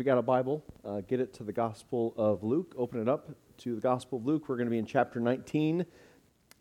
you 0.00 0.04
got 0.04 0.16
a 0.16 0.22
Bible, 0.22 0.64
uh, 0.82 1.02
get 1.02 1.20
it 1.20 1.34
to 1.34 1.44
the 1.44 1.52
Gospel 1.52 2.14
of 2.16 2.42
Luke. 2.42 2.74
Open 2.78 3.02
it 3.02 3.06
up 3.06 3.32
to 3.58 3.74
the 3.74 3.82
Gospel 3.82 4.16
of 4.16 4.24
Luke. 4.24 4.48
We're 4.48 4.56
going 4.56 4.66
to 4.66 4.70
be 4.70 4.78
in 4.78 4.86
chapter 4.86 5.20
19. 5.20 5.84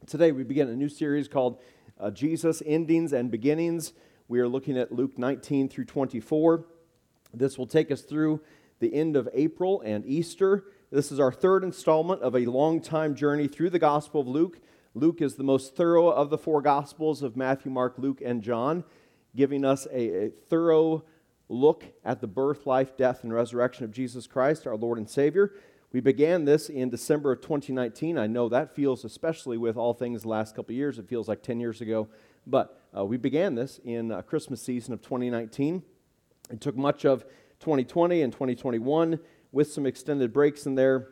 Today 0.07 0.33
we 0.33 0.43
begin 0.43 0.67
a 0.67 0.75
new 0.75 0.89
series 0.89 1.29
called 1.29 1.61
uh, 2.01 2.11
Jesus 2.11 2.61
Endings 2.65 3.13
and 3.13 3.31
Beginnings. 3.31 3.93
We 4.27 4.41
are 4.41 4.47
looking 4.49 4.77
at 4.77 4.91
Luke 4.91 5.17
19 5.17 5.69
through 5.69 5.85
24. 5.85 6.65
This 7.33 7.57
will 7.57 7.65
take 7.65 7.91
us 7.91 8.01
through 8.01 8.41
the 8.81 8.93
end 8.93 9.15
of 9.15 9.29
April 9.31 9.79
and 9.85 10.05
Easter. 10.05 10.65
This 10.91 11.09
is 11.09 11.17
our 11.17 11.31
third 11.31 11.63
installment 11.63 12.21
of 12.21 12.35
a 12.35 12.45
long 12.45 12.81
time 12.81 13.15
journey 13.15 13.47
through 13.47 13.69
the 13.69 13.79
Gospel 13.79 14.19
of 14.19 14.27
Luke. 14.27 14.59
Luke 14.93 15.21
is 15.21 15.35
the 15.35 15.45
most 15.45 15.77
thorough 15.77 16.09
of 16.09 16.29
the 16.29 16.37
four 16.37 16.61
Gospels 16.61 17.23
of 17.23 17.37
Matthew, 17.37 17.71
Mark, 17.71 17.93
Luke, 17.99 18.21
and 18.21 18.43
John, 18.43 18.83
giving 19.33 19.63
us 19.63 19.87
a, 19.93 20.25
a 20.25 20.29
thorough 20.49 21.05
look 21.49 21.83
at 22.05 22.21
the 22.21 22.27
birth, 22.27 22.65
life, 22.65 22.95
death, 22.95 23.23
and 23.23 23.33
resurrection 23.33 23.83
of 23.83 23.91
Jesus 23.91 24.27
Christ, 24.27 24.67
our 24.67 24.77
Lord 24.77 24.99
and 24.99 25.09
Savior. 25.09 25.53
We 25.91 25.99
began 25.99 26.45
this 26.45 26.69
in 26.69 26.89
December 26.91 27.31
of 27.31 27.41
2019. 27.41 28.17
I 28.17 28.27
know 28.27 28.47
that 28.49 28.75
feels, 28.75 29.03
especially 29.03 29.57
with 29.57 29.75
all 29.75 29.95
things 29.95 30.21
the 30.21 30.29
last 30.29 30.55
couple 30.55 30.75
years, 30.75 30.99
it 30.99 31.09
feels 31.09 31.27
like 31.27 31.41
10 31.41 31.59
years 31.59 31.81
ago. 31.81 32.07
But 32.45 32.79
uh, 32.95 33.03
we 33.05 33.17
began 33.17 33.55
this 33.55 33.79
in 33.83 34.11
uh, 34.11 34.21
Christmas 34.21 34.61
season 34.61 34.93
of 34.93 35.01
2019. 35.01 35.81
It 36.51 36.61
took 36.61 36.77
much 36.77 37.05
of 37.05 37.23
2020 37.59 38.21
and 38.21 38.31
2021 38.31 39.19
with 39.51 39.71
some 39.71 39.87
extended 39.87 40.31
breaks 40.31 40.67
in 40.67 40.75
there. 40.75 41.09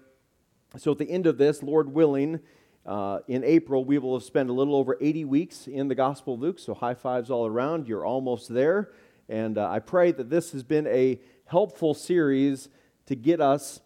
So 0.78 0.92
at 0.92 1.00
the 1.00 1.10
end 1.10 1.26
of 1.26 1.40
this, 1.40 1.64
Lord 1.64 1.92
willing, 1.92 2.40
uh, 2.86 3.20
in 3.28 3.44
April, 3.44 3.84
we 3.84 3.98
will 3.98 4.16
have 4.16 4.24
spent 4.24 4.50
a 4.50 4.54
little 4.54 4.76
over 4.76 4.98
80 5.02 5.26
weeks 5.26 5.68
in 5.68 5.88
the 5.88 5.96
Gospel 5.96 6.36
of 6.36 6.40
Luke. 6.40 6.60
So 6.60 6.74
high 6.74 6.94
fives 6.94 7.30
all 7.30 7.46
around. 7.46 7.88
You're 7.88 8.06
almost 8.06 8.54
there. 8.54 8.92
And 9.30 9.58
uh, 9.58 9.70
I 9.70 9.80
pray 9.80 10.12
that 10.12 10.30
this 10.30 10.52
has 10.52 10.64
been 10.64 10.88
a 10.88 11.20
helpful 11.46 11.94
series 11.94 12.70
to 13.08 13.16
get 13.16 13.42
us 13.42 13.82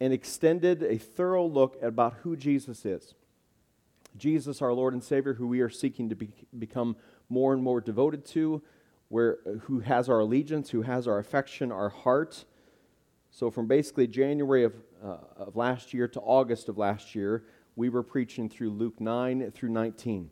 an 0.00 0.12
extended, 0.12 0.82
a 0.82 0.98
thorough 0.98 1.46
look 1.46 1.76
at 1.80 1.88
about 1.88 2.14
who 2.22 2.36
Jesus 2.36 2.84
is. 2.84 3.14
Jesus, 4.16 4.62
our 4.62 4.72
Lord 4.72 4.94
and 4.94 5.02
Savior, 5.02 5.34
who 5.34 5.46
we 5.46 5.60
are 5.60 5.68
seeking 5.68 6.08
to 6.08 6.14
be, 6.14 6.30
become 6.58 6.96
more 7.28 7.52
and 7.52 7.62
more 7.62 7.80
devoted 7.80 8.24
to, 8.26 8.62
where, 9.08 9.38
who 9.62 9.80
has 9.80 10.08
our 10.08 10.20
allegiance, 10.20 10.70
who 10.70 10.82
has 10.82 11.08
our 11.08 11.18
affection, 11.18 11.72
our 11.72 11.88
heart. 11.88 12.44
So, 13.30 13.50
from 13.50 13.66
basically 13.66 14.06
January 14.06 14.64
of, 14.64 14.74
uh, 15.04 15.16
of 15.36 15.56
last 15.56 15.92
year 15.92 16.06
to 16.08 16.20
August 16.20 16.68
of 16.68 16.78
last 16.78 17.14
year, 17.14 17.44
we 17.76 17.88
were 17.88 18.02
preaching 18.02 18.48
through 18.48 18.70
Luke 18.70 19.00
9 19.00 19.50
through 19.50 19.70
19. 19.70 20.30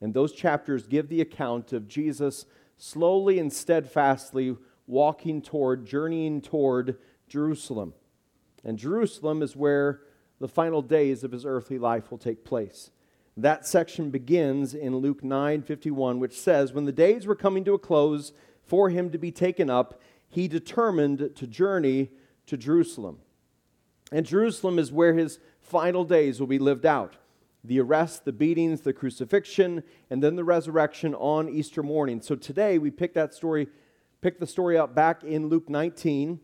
And 0.00 0.14
those 0.14 0.32
chapters 0.32 0.86
give 0.86 1.08
the 1.08 1.20
account 1.20 1.72
of 1.72 1.88
Jesus 1.88 2.46
slowly 2.78 3.38
and 3.38 3.52
steadfastly 3.52 4.56
walking 4.86 5.42
toward, 5.42 5.84
journeying 5.84 6.40
toward 6.40 6.96
Jerusalem. 7.28 7.92
And 8.64 8.78
Jerusalem 8.78 9.42
is 9.42 9.54
where 9.54 10.00
the 10.40 10.48
final 10.48 10.80
days 10.80 11.24
of 11.24 11.32
his 11.32 11.44
earthly 11.44 11.78
life 11.78 12.10
will 12.10 12.18
take 12.18 12.44
place. 12.44 12.90
That 13.36 13.66
section 13.66 14.10
begins 14.10 14.74
in 14.74 14.96
Luke 14.96 15.22
9 15.22 15.62
51, 15.62 16.18
which 16.18 16.38
says, 16.38 16.72
When 16.72 16.86
the 16.86 16.92
days 16.92 17.26
were 17.26 17.36
coming 17.36 17.64
to 17.64 17.74
a 17.74 17.78
close 17.78 18.32
for 18.64 18.90
him 18.90 19.10
to 19.10 19.18
be 19.18 19.30
taken 19.30 19.68
up, 19.68 20.00
he 20.28 20.48
determined 20.48 21.30
to 21.36 21.46
journey 21.46 22.10
to 22.46 22.56
Jerusalem. 22.56 23.18
And 24.10 24.26
Jerusalem 24.26 24.78
is 24.78 24.90
where 24.90 25.14
his 25.14 25.38
final 25.60 26.04
days 26.04 26.40
will 26.40 26.46
be 26.46 26.58
lived 26.58 26.86
out 26.86 27.16
the 27.64 27.80
arrest, 27.80 28.24
the 28.24 28.32
beatings, 28.32 28.82
the 28.82 28.92
crucifixion, 28.92 29.82
and 30.10 30.22
then 30.22 30.36
the 30.36 30.44
resurrection 30.44 31.14
on 31.14 31.48
Easter 31.48 31.82
morning. 31.82 32.20
So 32.20 32.36
today 32.36 32.78
we 32.78 32.90
pick 32.90 33.14
that 33.14 33.34
story, 33.34 33.68
pick 34.20 34.38
the 34.38 34.46
story 34.46 34.78
up 34.78 34.94
back 34.94 35.24
in 35.24 35.48
Luke 35.48 35.68
19, 35.68 36.40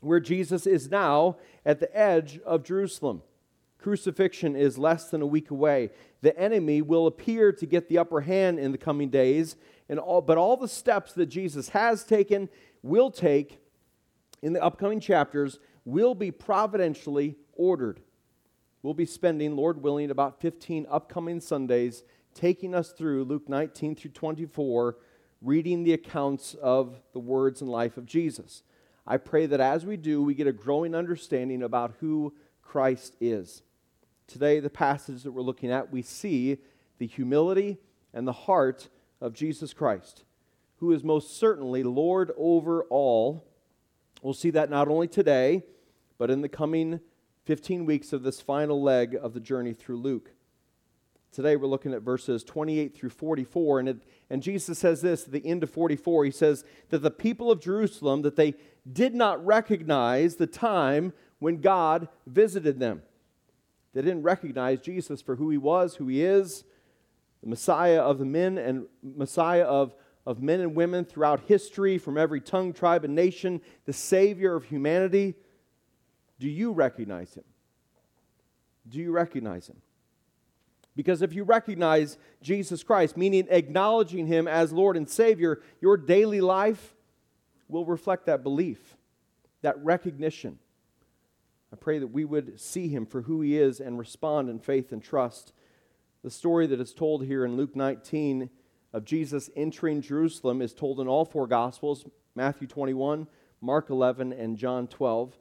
where 0.00 0.20
Jesus 0.20 0.66
is 0.66 0.90
now 0.90 1.36
at 1.64 1.80
the 1.80 1.96
edge 1.96 2.40
of 2.44 2.64
Jerusalem. 2.64 3.22
Crucifixion 3.78 4.56
is 4.56 4.78
less 4.78 5.10
than 5.10 5.22
a 5.22 5.26
week 5.26 5.50
away. 5.50 5.90
The 6.22 6.36
enemy 6.38 6.82
will 6.82 7.06
appear 7.06 7.52
to 7.52 7.66
get 7.66 7.88
the 7.88 7.98
upper 7.98 8.20
hand 8.20 8.58
in 8.58 8.72
the 8.72 8.78
coming 8.78 9.10
days, 9.10 9.56
and 9.88 9.98
all, 9.98 10.22
but 10.22 10.38
all 10.38 10.56
the 10.56 10.68
steps 10.68 11.12
that 11.14 11.26
Jesus 11.26 11.70
has 11.70 12.04
taken, 12.04 12.48
will 12.82 13.10
take 13.10 13.58
in 14.40 14.52
the 14.52 14.62
upcoming 14.62 15.00
chapters, 15.00 15.58
will 15.84 16.14
be 16.14 16.30
providentially 16.30 17.36
ordered. 17.54 18.00
We'll 18.82 18.94
be 18.94 19.06
spending, 19.06 19.54
Lord 19.54 19.80
willing, 19.80 20.10
about 20.10 20.40
15 20.40 20.86
upcoming 20.90 21.40
Sundays 21.40 22.02
taking 22.34 22.74
us 22.74 22.90
through 22.90 23.22
Luke 23.24 23.48
19 23.48 23.94
through 23.94 24.10
24, 24.10 24.96
reading 25.40 25.84
the 25.84 25.92
accounts 25.92 26.54
of 26.54 27.00
the 27.12 27.20
words 27.20 27.60
and 27.60 27.70
life 27.70 27.96
of 27.96 28.06
Jesus. 28.06 28.64
I 29.06 29.18
pray 29.18 29.46
that 29.46 29.60
as 29.60 29.86
we 29.86 29.96
do, 29.96 30.20
we 30.20 30.34
get 30.34 30.48
a 30.48 30.52
growing 30.52 30.96
understanding 30.96 31.62
about 31.62 31.94
who 32.00 32.34
Christ 32.60 33.14
is. 33.20 33.62
Today, 34.26 34.58
the 34.58 34.70
passage 34.70 35.22
that 35.22 35.32
we're 35.32 35.42
looking 35.42 35.70
at, 35.70 35.92
we 35.92 36.02
see 36.02 36.58
the 36.98 37.06
humility 37.06 37.78
and 38.12 38.26
the 38.26 38.32
heart 38.32 38.88
of 39.20 39.32
Jesus 39.32 39.72
Christ, 39.72 40.24
who 40.78 40.90
is 40.90 41.04
most 41.04 41.38
certainly 41.38 41.84
Lord 41.84 42.32
over 42.36 42.82
all. 42.84 43.44
We'll 44.22 44.34
see 44.34 44.50
that 44.50 44.70
not 44.70 44.88
only 44.88 45.06
today, 45.06 45.62
but 46.18 46.32
in 46.32 46.40
the 46.40 46.48
coming 46.48 46.98
15 47.44 47.84
weeks 47.86 48.12
of 48.12 48.22
this 48.22 48.40
final 48.40 48.80
leg 48.80 49.16
of 49.20 49.34
the 49.34 49.40
journey 49.40 49.72
through 49.72 49.96
Luke. 49.96 50.30
Today 51.32 51.56
we're 51.56 51.66
looking 51.66 51.94
at 51.94 52.02
verses 52.02 52.44
28 52.44 52.94
through 52.94 53.10
44 53.10 53.80
and, 53.80 53.88
it, 53.88 53.96
and 54.30 54.42
Jesus 54.42 54.78
says 54.78 55.00
this 55.00 55.24
at 55.24 55.32
the 55.32 55.44
end 55.44 55.62
of 55.62 55.70
44 55.70 56.26
he 56.26 56.30
says 56.30 56.64
that 56.90 56.98
the 56.98 57.10
people 57.10 57.50
of 57.50 57.60
Jerusalem 57.60 58.22
that 58.22 58.36
they 58.36 58.54
did 58.90 59.14
not 59.14 59.44
recognize 59.44 60.36
the 60.36 60.46
time 60.46 61.12
when 61.38 61.60
God 61.60 62.08
visited 62.26 62.78
them. 62.78 63.02
They 63.92 64.02
didn't 64.02 64.22
recognize 64.22 64.80
Jesus 64.80 65.20
for 65.20 65.36
who 65.36 65.50
he 65.50 65.58
was, 65.58 65.96
who 65.96 66.06
he 66.06 66.22
is, 66.22 66.64
the 67.42 67.48
Messiah 67.48 68.00
of 68.00 68.18
the 68.18 68.24
men 68.24 68.56
and 68.56 68.86
Messiah 69.02 69.64
of, 69.64 69.94
of 70.26 70.40
men 70.42 70.60
and 70.60 70.76
women 70.76 71.04
throughout 71.04 71.40
history 71.48 71.98
from 71.98 72.16
every 72.16 72.40
tongue, 72.40 72.72
tribe, 72.72 73.04
and 73.04 73.14
nation, 73.14 73.60
the 73.84 73.92
Savior 73.92 74.54
of 74.54 74.64
humanity. 74.64 75.34
Do 76.42 76.48
you 76.48 76.72
recognize 76.72 77.34
him? 77.34 77.44
Do 78.88 78.98
you 78.98 79.12
recognize 79.12 79.68
him? 79.68 79.76
Because 80.96 81.22
if 81.22 81.34
you 81.34 81.44
recognize 81.44 82.18
Jesus 82.42 82.82
Christ, 82.82 83.16
meaning 83.16 83.46
acknowledging 83.48 84.26
him 84.26 84.48
as 84.48 84.72
Lord 84.72 84.96
and 84.96 85.08
Savior, 85.08 85.62
your 85.80 85.96
daily 85.96 86.40
life 86.40 86.96
will 87.68 87.86
reflect 87.86 88.26
that 88.26 88.42
belief, 88.42 88.96
that 89.60 89.78
recognition. 89.84 90.58
I 91.72 91.76
pray 91.76 92.00
that 92.00 92.08
we 92.08 92.24
would 92.24 92.58
see 92.58 92.88
him 92.88 93.06
for 93.06 93.22
who 93.22 93.40
he 93.40 93.56
is 93.56 93.78
and 93.78 93.96
respond 93.96 94.50
in 94.50 94.58
faith 94.58 94.90
and 94.90 95.00
trust. 95.00 95.52
The 96.24 96.30
story 96.30 96.66
that 96.66 96.80
is 96.80 96.92
told 96.92 97.24
here 97.24 97.44
in 97.44 97.56
Luke 97.56 97.76
19 97.76 98.50
of 98.92 99.04
Jesus 99.04 99.48
entering 99.54 100.00
Jerusalem 100.00 100.60
is 100.60 100.74
told 100.74 100.98
in 100.98 101.06
all 101.06 101.24
four 101.24 101.46
Gospels 101.46 102.04
Matthew 102.34 102.66
21, 102.66 103.28
Mark 103.60 103.90
11, 103.90 104.32
and 104.32 104.56
John 104.56 104.88
12. 104.88 105.38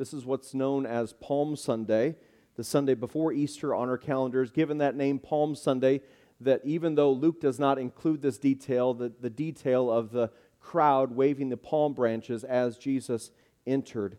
This 0.00 0.14
is 0.14 0.24
what's 0.24 0.54
known 0.54 0.86
as 0.86 1.12
Palm 1.12 1.56
Sunday, 1.56 2.16
the 2.56 2.64
Sunday 2.64 2.94
before 2.94 3.34
Easter 3.34 3.74
on 3.74 3.90
our 3.90 3.98
calendars, 3.98 4.50
given 4.50 4.78
that 4.78 4.96
name 4.96 5.18
Palm 5.18 5.54
Sunday, 5.54 6.00
that 6.40 6.62
even 6.64 6.94
though 6.94 7.12
Luke 7.12 7.38
does 7.38 7.58
not 7.58 7.78
include 7.78 8.22
this 8.22 8.38
detail, 8.38 8.94
the, 8.94 9.12
the 9.20 9.28
detail 9.28 9.92
of 9.92 10.10
the 10.10 10.30
crowd 10.58 11.12
waving 11.12 11.50
the 11.50 11.58
palm 11.58 11.92
branches 11.92 12.44
as 12.44 12.78
Jesus 12.78 13.30
entered. 13.66 14.16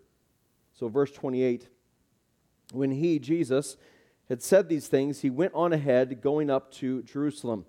So, 0.71 0.87
verse 0.87 1.11
28 1.13 1.67
when 2.73 2.91
he, 2.91 3.17
Jesus, 3.17 3.75
had 4.29 4.43
said 4.43 4.69
these 4.69 4.87
things, 4.87 5.21
he 5.21 5.31
went 5.31 5.55
on 5.55 5.73
ahead, 5.73 6.21
going 6.21 6.51
up 6.51 6.71
to 6.73 7.01
Jerusalem. 7.01 7.65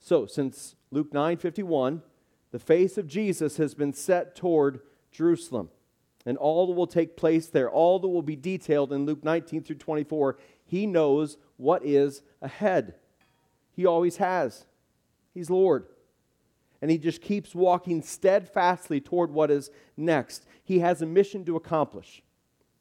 So, 0.00 0.24
since 0.24 0.74
Luke 0.90 1.12
9 1.12 1.36
51, 1.36 2.00
the 2.50 2.58
face 2.58 2.96
of 2.96 3.06
Jesus 3.06 3.58
has 3.58 3.74
been 3.74 3.92
set 3.92 4.34
toward 4.34 4.80
Jerusalem 5.12 5.68
and 6.26 6.36
all 6.36 6.66
that 6.66 6.72
will 6.72 6.88
take 6.88 7.16
place 7.16 7.46
there, 7.46 7.70
all 7.70 8.00
that 8.00 8.08
will 8.08 8.20
be 8.20 8.36
detailed 8.36 8.92
in 8.92 9.06
Luke 9.06 9.24
19 9.24 9.62
through 9.62 9.76
24, 9.76 10.36
he 10.64 10.86
knows 10.86 11.38
what 11.56 11.84
is 11.84 12.22
ahead. 12.42 12.96
He 13.72 13.86
always 13.86 14.16
has. 14.16 14.66
He's 15.32 15.48
Lord. 15.48 15.86
And 16.82 16.90
he 16.90 16.98
just 16.98 17.22
keeps 17.22 17.54
walking 17.54 18.02
steadfastly 18.02 19.00
toward 19.00 19.30
what 19.30 19.50
is 19.50 19.70
next. 19.96 20.46
He 20.64 20.80
has 20.80 21.00
a 21.00 21.06
mission 21.06 21.44
to 21.44 21.56
accomplish. 21.56 22.22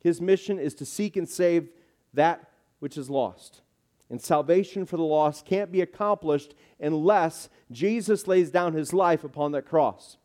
His 0.01 0.19
mission 0.19 0.59
is 0.59 0.73
to 0.75 0.85
seek 0.85 1.15
and 1.15 1.29
save 1.29 1.69
that 2.13 2.49
which 2.79 2.97
is 2.97 3.09
lost. 3.09 3.61
And 4.09 4.21
salvation 4.21 4.85
for 4.85 4.97
the 4.97 5.03
lost 5.03 5.45
can't 5.45 5.71
be 5.71 5.81
accomplished 5.81 6.53
unless 6.79 7.49
Jesus 7.71 8.27
lays 8.27 8.51
down 8.51 8.73
his 8.73 8.93
life 8.93 9.23
upon 9.23 9.51
that 9.53 9.65
cross. 9.65 10.17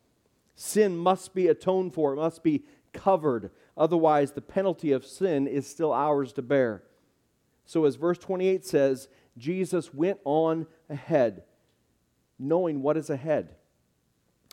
Sin 0.55 0.95
must 0.95 1.33
be 1.33 1.47
atoned 1.47 1.93
for, 1.93 2.13
it 2.13 2.17
must 2.17 2.43
be 2.43 2.63
covered. 2.93 3.51
Otherwise, 3.77 4.31
the 4.31 4.41
penalty 4.41 4.91
of 4.91 5.05
sin 5.05 5.47
is 5.47 5.67
still 5.67 5.93
ours 5.93 6.33
to 6.33 6.41
bear. 6.41 6.83
So, 7.65 7.85
as 7.85 7.95
verse 7.95 8.17
28 8.17 8.65
says, 8.65 9.07
Jesus 9.37 9.93
went 9.93 10.19
on 10.25 10.67
ahead, 10.89 11.43
knowing 12.37 12.81
what 12.81 12.97
is 12.97 13.09
ahead. 13.09 13.55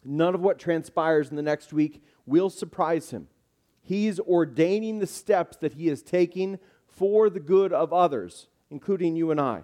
None 0.04 0.34
of 0.34 0.40
what 0.40 0.58
transpires 0.58 1.30
in 1.30 1.36
the 1.36 1.42
next 1.42 1.72
week 1.72 2.02
will 2.26 2.50
surprise 2.50 3.10
him. 3.10 3.28
He's 3.82 4.20
ordaining 4.20 4.98
the 4.98 5.06
steps 5.06 5.56
that 5.58 5.72
he 5.72 5.88
is 5.88 6.02
taking 6.02 6.58
for 6.86 7.30
the 7.30 7.40
good 7.40 7.72
of 7.72 7.92
others, 7.92 8.48
including 8.70 9.16
you 9.16 9.30
and 9.30 9.40
I. 9.40 9.62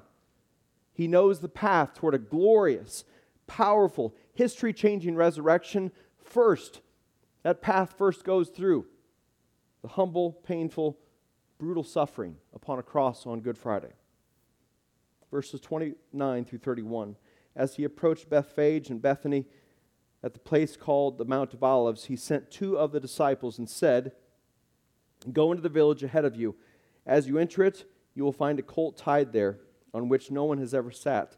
He 0.92 1.08
knows 1.08 1.40
the 1.40 1.48
path 1.48 1.94
toward 1.94 2.14
a 2.14 2.18
glorious, 2.18 3.04
powerful, 3.46 4.14
history 4.32 4.72
changing 4.72 5.16
resurrection 5.16 5.92
first. 6.22 6.80
That 7.44 7.62
path 7.62 7.94
first 7.96 8.24
goes 8.24 8.48
through 8.48 8.86
the 9.82 9.88
humble, 9.88 10.32
painful, 10.32 10.98
brutal 11.58 11.84
suffering 11.84 12.36
upon 12.54 12.78
a 12.78 12.82
cross 12.82 13.26
on 13.26 13.40
Good 13.40 13.58
Friday. 13.58 13.92
Verses 15.30 15.60
29 15.60 16.44
through 16.46 16.58
31. 16.58 17.16
As 17.54 17.76
he 17.76 17.84
approached 17.84 18.30
Bethphage 18.30 18.88
and 18.88 19.00
Bethany 19.00 19.44
at 20.22 20.32
the 20.32 20.40
place 20.40 20.74
called 20.74 21.18
the 21.18 21.24
Mount 21.26 21.52
of 21.52 21.62
Olives, 21.62 22.06
he 22.06 22.16
sent 22.16 22.50
two 22.50 22.78
of 22.78 22.92
the 22.92 23.00
disciples 23.00 23.58
and 23.58 23.68
said, 23.68 24.12
Go 25.30 25.52
into 25.52 25.62
the 25.62 25.68
village 25.68 26.02
ahead 26.02 26.24
of 26.24 26.34
you. 26.34 26.56
As 27.06 27.28
you 27.28 27.38
enter 27.38 27.62
it, 27.62 27.84
you 28.14 28.24
will 28.24 28.32
find 28.32 28.58
a 28.58 28.62
colt 28.62 28.96
tied 28.96 29.32
there 29.32 29.58
on 29.92 30.08
which 30.08 30.30
no 30.30 30.44
one 30.44 30.58
has 30.58 30.72
ever 30.72 30.90
sat. 30.90 31.36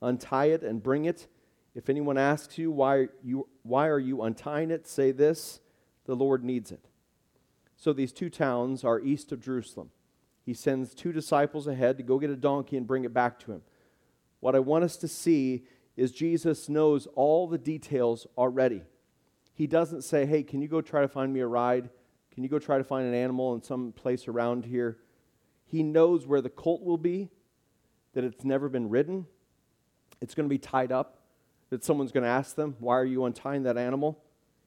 Untie 0.00 0.46
it 0.46 0.62
and 0.62 0.82
bring 0.82 1.04
it. 1.04 1.28
If 1.74 1.88
anyone 1.88 2.18
asks 2.18 2.58
you 2.58 2.70
why, 2.70 3.08
you, 3.22 3.48
why 3.62 3.88
are 3.88 3.98
you 3.98 4.22
untying 4.22 4.70
it, 4.70 4.86
say 4.86 5.10
this 5.10 5.60
the 6.04 6.16
Lord 6.16 6.44
needs 6.44 6.72
it. 6.72 6.88
So 7.76 7.92
these 7.92 8.12
two 8.12 8.28
towns 8.28 8.84
are 8.84 9.00
east 9.00 9.32
of 9.32 9.40
Jerusalem. 9.40 9.90
He 10.44 10.54
sends 10.54 10.94
two 10.94 11.12
disciples 11.12 11.66
ahead 11.66 11.96
to 11.98 12.02
go 12.02 12.18
get 12.18 12.30
a 12.30 12.36
donkey 12.36 12.76
and 12.76 12.86
bring 12.86 13.04
it 13.04 13.14
back 13.14 13.38
to 13.40 13.52
him. 13.52 13.62
What 14.40 14.56
I 14.56 14.58
want 14.58 14.84
us 14.84 14.96
to 14.98 15.08
see 15.08 15.64
is 15.96 16.10
Jesus 16.10 16.68
knows 16.68 17.06
all 17.14 17.46
the 17.46 17.58
details 17.58 18.26
already. 18.36 18.82
He 19.54 19.66
doesn't 19.66 20.02
say, 20.02 20.26
Hey, 20.26 20.42
can 20.42 20.60
you 20.60 20.68
go 20.68 20.80
try 20.80 21.02
to 21.02 21.08
find 21.08 21.32
me 21.32 21.40
a 21.40 21.46
ride? 21.46 21.90
Can 22.32 22.42
you 22.42 22.48
go 22.48 22.58
try 22.58 22.78
to 22.78 22.84
find 22.84 23.06
an 23.06 23.14
animal 23.14 23.54
in 23.54 23.62
some 23.62 23.92
place 23.92 24.26
around 24.26 24.64
here? 24.64 24.98
He 25.66 25.82
knows 25.82 26.26
where 26.26 26.40
the 26.40 26.50
colt 26.50 26.82
will 26.82 26.98
be, 26.98 27.30
that 28.14 28.24
it's 28.24 28.44
never 28.44 28.68
been 28.68 28.88
ridden, 28.88 29.26
it's 30.20 30.34
going 30.34 30.48
to 30.48 30.52
be 30.52 30.58
tied 30.58 30.92
up, 30.92 31.21
that 31.72 31.82
someone's 31.82 32.12
going 32.12 32.22
to 32.22 32.28
ask 32.28 32.54
them, 32.54 32.76
Why 32.80 32.98
are 32.98 33.04
you 33.04 33.24
untying 33.24 33.62
that 33.62 33.78
animal? 33.78 34.22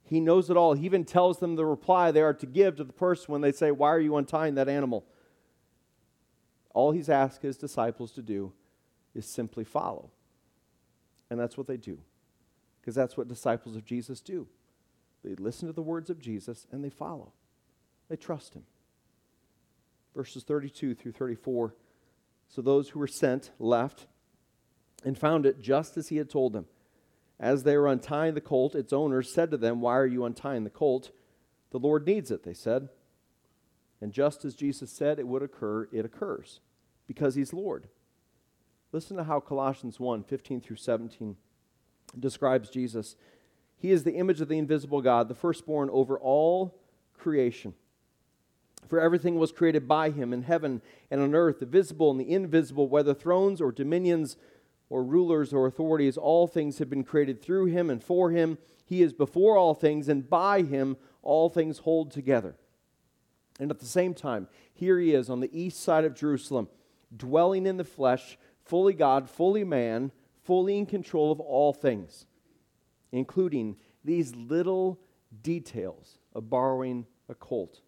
He 0.06 0.19
knows 0.19 0.50
it 0.50 0.57
all. 0.57 0.74
He 0.74 0.88
even 0.88 1.06
tells 1.06 1.38
them 1.38 1.56
the 1.56 1.63
reply 1.63 2.10
they 2.10 2.24
are 2.24 2.34
to 2.34 2.48
give 2.48 2.78
to 2.78 2.84
the 2.84 2.94
person 2.94 3.31
when 3.31 3.42
they 3.42 3.52
say, 3.52 3.69
Why 3.69 3.90
are 3.90 4.00
you 4.00 4.16
untying 4.16 4.56
that 4.56 4.68
animal? 4.68 5.06
All 6.74 6.92
he's 6.92 7.07
asked 7.07 7.44
his 7.44 7.57
disciples 7.57 8.12
to 8.13 8.24
do 8.24 8.54
is 9.13 9.31
simply 9.31 9.63
follow. 9.63 10.10
And 11.30 11.40
that's 11.40 11.60
what 11.60 11.68
they 11.68 11.78
do, 11.78 12.00
because 12.81 12.96
that's 12.96 13.16
what 13.16 13.28
disciples 13.28 13.75
of 13.75 13.86
Jesus 13.86 14.19
do. 14.19 14.48
They 15.24 15.36
listen 15.36 15.68
to 15.68 15.74
the 15.74 15.84
words 15.84 16.10
of 16.10 16.19
Jesus 16.19 16.66
and 16.72 16.84
they 16.84 16.90
follow, 16.90 17.34
they 18.10 18.16
trust 18.16 18.56
him. 18.56 18.63
Verses 20.16 20.42
32 20.42 20.96
through 20.96 21.12
34. 21.12 21.75
So 22.48 22.63
those 22.63 22.90
who 22.90 23.00
were 23.00 23.07
sent 23.07 23.52
left 23.60 24.07
and 25.04 25.16
found 25.16 25.46
it 25.46 25.62
just 25.62 25.98
as 25.98 26.10
he 26.10 26.18
had 26.18 26.31
told 26.31 26.54
them. 26.54 26.66
As 27.39 27.63
they 27.63 27.75
were 27.77 27.87
untying 27.87 28.33
the 28.33 28.41
colt, 28.41 28.75
its 28.75 28.93
owners 28.93 29.31
said 29.31 29.51
to 29.51 29.57
them, 29.57 29.81
Why 29.81 29.97
are 29.97 30.05
you 30.05 30.25
untying 30.25 30.63
the 30.63 30.69
colt? 30.69 31.11
The 31.71 31.79
Lord 31.79 32.05
needs 32.05 32.31
it, 32.31 32.43
they 32.43 32.53
said. 32.53 32.89
And 34.01 34.13
just 34.13 34.45
as 34.45 34.55
Jesus 34.55 34.91
said 34.91 35.19
it 35.19 35.27
would 35.27 35.43
occur, 35.43 35.89
it 35.91 36.05
occurs, 36.05 36.59
because 37.07 37.35
he's 37.35 37.53
Lord. 37.53 37.87
Listen 38.91 39.17
to 39.17 39.23
how 39.25 39.39
Colossians 39.39 39.99
1 39.99 40.23
15 40.23 40.61
through 40.61 40.77
17 40.77 41.35
describes 42.17 42.69
Jesus. 42.69 43.15
He 43.77 43.91
is 43.91 44.03
the 44.03 44.15
image 44.15 44.39
of 44.39 44.47
the 44.47 44.57
invisible 44.57 45.01
God, 45.01 45.27
the 45.27 45.35
firstborn 45.35 45.89
over 45.89 46.17
all 46.17 46.79
creation. 47.17 47.73
For 48.87 48.99
everything 48.99 49.37
was 49.37 49.51
created 49.51 49.87
by 49.87 50.11
him 50.11 50.31
in 50.31 50.43
heaven 50.43 50.81
and 51.09 51.19
on 51.19 51.35
earth, 51.35 51.59
the 51.59 51.65
visible 51.65 52.11
and 52.11 52.19
the 52.19 52.31
invisible, 52.31 52.87
whether 52.87 53.13
thrones 53.13 53.59
or 53.59 53.71
dominions 53.71 54.37
or 54.89 55.03
rulers 55.03 55.53
or 55.53 55.65
authorities, 55.65 56.17
all 56.17 56.47
things 56.47 56.77
have 56.77 56.89
been 56.89 57.03
created 57.03 57.41
through 57.41 57.65
him 57.65 57.89
and 57.89 58.03
for 58.03 58.31
him. 58.31 58.57
He 58.85 59.01
is 59.01 59.13
before 59.13 59.57
all 59.57 59.73
things, 59.73 60.07
and 60.07 60.29
by 60.29 60.61
him 60.61 60.97
all 61.21 61.49
things 61.49 61.79
hold 61.79 62.11
together. 62.11 62.55
And 63.59 63.71
at 63.71 63.79
the 63.79 63.85
same 63.85 64.13
time, 64.13 64.47
here 64.73 64.99
he 64.99 65.13
is 65.13 65.29
on 65.29 65.39
the 65.39 65.49
east 65.57 65.81
side 65.81 66.05
of 66.05 66.13
Jerusalem, 66.13 66.67
dwelling 67.15 67.65
in 67.65 67.77
the 67.77 67.83
flesh, 67.83 68.37
fully 68.63 68.93
God, 68.93 69.29
fully 69.29 69.63
man, 69.63 70.11
fully 70.43 70.77
in 70.77 70.85
control 70.85 71.31
of 71.31 71.39
all 71.39 71.73
things, 71.73 72.25
including 73.11 73.77
these 74.03 74.35
little 74.35 74.99
details 75.41 76.19
of 76.33 76.49
borrowing 76.49 77.05
a 77.27 77.33
colt. 77.33 77.81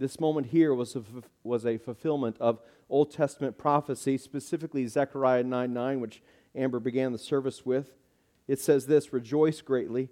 This 0.00 0.18
moment 0.18 0.46
here 0.46 0.72
was 0.72 0.96
a, 0.96 1.02
was 1.44 1.66
a 1.66 1.76
fulfillment 1.76 2.38
of 2.40 2.58
Old 2.88 3.12
Testament 3.12 3.58
prophecy, 3.58 4.16
specifically 4.16 4.86
Zechariah 4.86 5.44
9 5.44 5.74
9, 5.74 6.00
which 6.00 6.22
Amber 6.56 6.80
began 6.80 7.12
the 7.12 7.18
service 7.18 7.66
with. 7.66 7.92
It 8.48 8.58
says 8.58 8.86
this 8.86 9.12
Rejoice 9.12 9.60
greatly, 9.60 10.08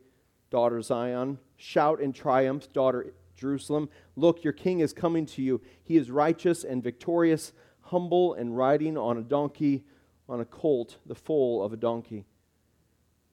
daughter 0.50 0.82
Zion. 0.82 1.38
Shout 1.56 2.02
in 2.02 2.12
triumph, 2.12 2.70
daughter 2.70 3.14
Jerusalem. 3.34 3.88
Look, 4.14 4.44
your 4.44 4.52
king 4.52 4.80
is 4.80 4.92
coming 4.92 5.24
to 5.24 5.40
you. 5.40 5.62
He 5.82 5.96
is 5.96 6.10
righteous 6.10 6.64
and 6.64 6.82
victorious, 6.82 7.54
humble 7.80 8.34
and 8.34 8.54
riding 8.54 8.98
on 8.98 9.16
a 9.16 9.22
donkey, 9.22 9.84
on 10.28 10.38
a 10.38 10.44
colt, 10.44 10.98
the 11.06 11.14
foal 11.14 11.64
of 11.64 11.72
a 11.72 11.78
donkey. 11.78 12.26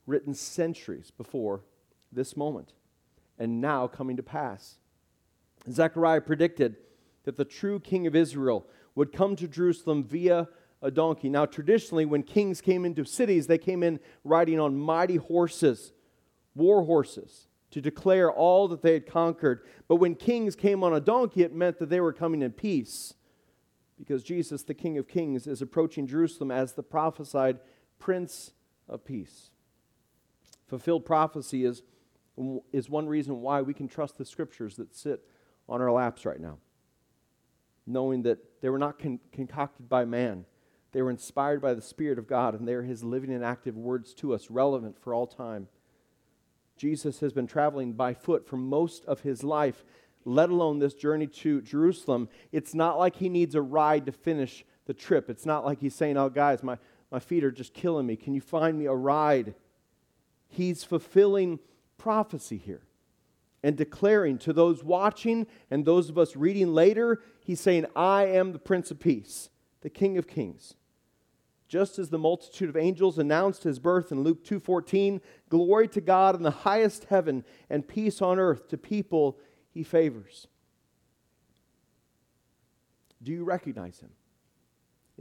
Written 0.07 0.33
centuries 0.33 1.11
before 1.11 1.65
this 2.13 2.37
moment, 2.37 2.71
and 3.37 3.59
now 3.59 3.87
coming 3.87 4.15
to 4.15 4.23
pass. 4.23 4.77
Zechariah 5.71 6.21
predicted 6.21 6.77
that 7.23 7.37
the 7.37 7.45
true 7.45 7.79
king 7.79 8.07
of 8.07 8.15
Israel 8.15 8.67
would 8.93 9.11
come 9.11 9.35
to 9.35 9.47
Jerusalem 9.47 10.03
via 10.03 10.47
a 10.81 10.91
donkey. 10.91 11.29
Now, 11.29 11.45
traditionally, 11.45 12.05
when 12.05 12.23
kings 12.23 12.61
came 12.61 12.85
into 12.85 13.03
cities, 13.05 13.47
they 13.47 13.57
came 13.57 13.83
in 13.83 13.99
riding 14.23 14.59
on 14.59 14.77
mighty 14.77 15.15
horses, 15.17 15.93
war 16.53 16.83
horses, 16.83 17.47
to 17.71 17.81
declare 17.81 18.31
all 18.31 18.67
that 18.67 18.81
they 18.81 18.93
had 18.93 19.07
conquered. 19.07 19.61
But 19.87 19.95
when 19.95 20.15
kings 20.15 20.55
came 20.55 20.83
on 20.83 20.93
a 20.93 20.99
donkey, 20.99 21.41
it 21.41 21.53
meant 21.53 21.79
that 21.79 21.89
they 21.89 21.99
were 21.99 22.13
coming 22.13 22.41
in 22.41 22.51
peace. 22.51 23.15
Because 23.97 24.23
Jesus, 24.23 24.63
the 24.63 24.73
King 24.73 24.97
of 24.97 25.07
Kings, 25.07 25.47
is 25.47 25.61
approaching 25.61 26.05
Jerusalem 26.05 26.51
as 26.51 26.73
the 26.73 26.83
prophesied 26.83 27.59
Prince 27.97 28.51
of 28.87 29.03
Peace. 29.05 29.49
Fulfilled 30.67 31.05
prophecy 31.05 31.65
is, 31.65 31.81
is 32.71 32.89
one 32.89 33.07
reason 33.07 33.41
why 33.41 33.61
we 33.61 33.73
can 33.73 33.87
trust 33.87 34.17
the 34.17 34.25
scriptures 34.25 34.75
that 34.75 34.95
sit 34.95 35.23
on 35.67 35.81
our 35.81 35.91
laps 35.91 36.25
right 36.25 36.39
now 36.39 36.57
knowing 37.87 38.23
that 38.23 38.61
they 38.61 38.69
were 38.69 38.79
not 38.79 38.99
con- 38.99 39.19
concocted 39.31 39.87
by 39.87 40.05
man. 40.05 40.45
They 40.91 41.01
were 41.01 41.11
inspired 41.11 41.61
by 41.61 41.73
the 41.73 41.81
Spirit 41.81 42.17
of 42.17 42.27
God, 42.27 42.57
and 42.57 42.67
they 42.67 42.73
are 42.73 42.83
His 42.83 43.03
living 43.03 43.31
and 43.31 43.43
active 43.43 43.75
words 43.77 44.13
to 44.15 44.33
us, 44.33 44.49
relevant 44.49 44.97
for 44.97 45.13
all 45.13 45.27
time. 45.27 45.67
Jesus 46.77 47.19
has 47.19 47.33
been 47.33 47.47
traveling 47.47 47.93
by 47.93 48.13
foot 48.13 48.47
for 48.47 48.57
most 48.57 49.05
of 49.05 49.21
his 49.21 49.43
life, 49.43 49.85
let 50.25 50.49
alone 50.49 50.79
this 50.79 50.93
journey 50.93 51.27
to 51.27 51.61
Jerusalem. 51.61 52.27
It's 52.51 52.73
not 52.73 52.99
like 52.99 53.15
he 53.15 53.29
needs 53.29 53.55
a 53.55 53.61
ride 53.61 54.05
to 54.07 54.11
finish 54.11 54.65
the 54.85 54.93
trip. 54.93 55.29
It's 55.29 55.45
not 55.45 55.63
like 55.63 55.79
he's 55.79 55.95
saying, 55.95 56.17
Oh, 56.17 56.29
guys, 56.29 56.63
my, 56.63 56.77
my 57.11 57.19
feet 57.19 57.45
are 57.45 57.51
just 57.51 57.73
killing 57.73 58.05
me. 58.05 58.17
Can 58.17 58.33
you 58.33 58.41
find 58.41 58.77
me 58.77 58.87
a 58.87 58.93
ride? 58.93 59.55
He's 60.49 60.83
fulfilling 60.83 61.59
prophecy 61.97 62.57
here 62.57 62.81
and 63.65 63.75
declaring 63.75 64.37
to 64.37 64.53
those 64.53 64.83
watching 64.83 65.47
and 65.71 65.85
those 65.85 66.07
of 66.07 66.19
us 66.19 66.35
reading 66.35 66.71
later, 66.71 67.19
he's 67.43 67.59
saying, 67.59 67.87
I 67.95 68.27
am 68.27 68.51
the 68.51 68.59
Prince 68.59 68.91
of 68.91 68.99
Peace, 68.99 69.49
the 69.81 69.89
King 69.89 70.19
of 70.19 70.27
Kings. 70.27 70.75
Just 71.67 71.97
as 71.97 72.09
the 72.09 72.19
multitude 72.19 72.69
of 72.69 72.77
angels 72.77 73.17
announced 73.17 73.63
his 73.63 73.79
birth 73.79 74.11
in 74.11 74.21
Luke 74.21 74.45
2:14, 74.45 75.19
glory 75.49 75.87
to 75.87 75.99
God 75.99 76.35
in 76.35 76.43
the 76.43 76.51
highest 76.51 77.05
heaven 77.05 77.43
and 77.67 77.87
peace 77.87 78.21
on 78.21 78.37
earth 78.37 78.67
to 78.67 78.77
people 78.77 79.39
he 79.71 79.81
favors. 79.81 80.45
Do 83.23 83.31
you 83.31 83.43
recognize 83.43 83.99
him? 83.99 84.11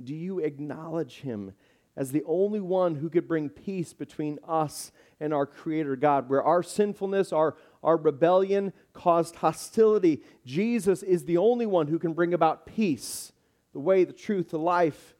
Do 0.03 0.15
you 0.15 0.41
acknowledge 0.41 1.21
him 1.21 1.55
as 1.97 2.11
the 2.11 2.25
only 2.27 2.61
one 2.61 2.97
who 2.97 3.09
could 3.09 3.29
bring 3.29 3.49
peace 3.49 3.93
between 3.93 4.39
us 4.47 4.91
and 5.21 5.33
our 5.33 5.47
Creator 5.47 5.97
God. 5.97 6.29
Where 6.29 6.43
our 6.43 6.63
sinfulness, 6.63 7.33
our, 7.33 7.57
our 7.85 7.97
rebellion 7.97 8.73
caused 8.93 9.37
hostility, 9.37 10.23
Jesus 10.45 11.03
is 11.03 11.25
the 11.25 11.37
only 11.37 11.67
one 11.67 11.87
who 11.87 11.99
can 11.99 12.13
bring 12.13 12.35
about 12.35 12.67
peace. 12.67 13.33
The 13.73 13.81
way, 13.81 14.05
the 14.05 14.13
truth, 14.13 14.51
the 14.51 14.59
life. 14.59 15.15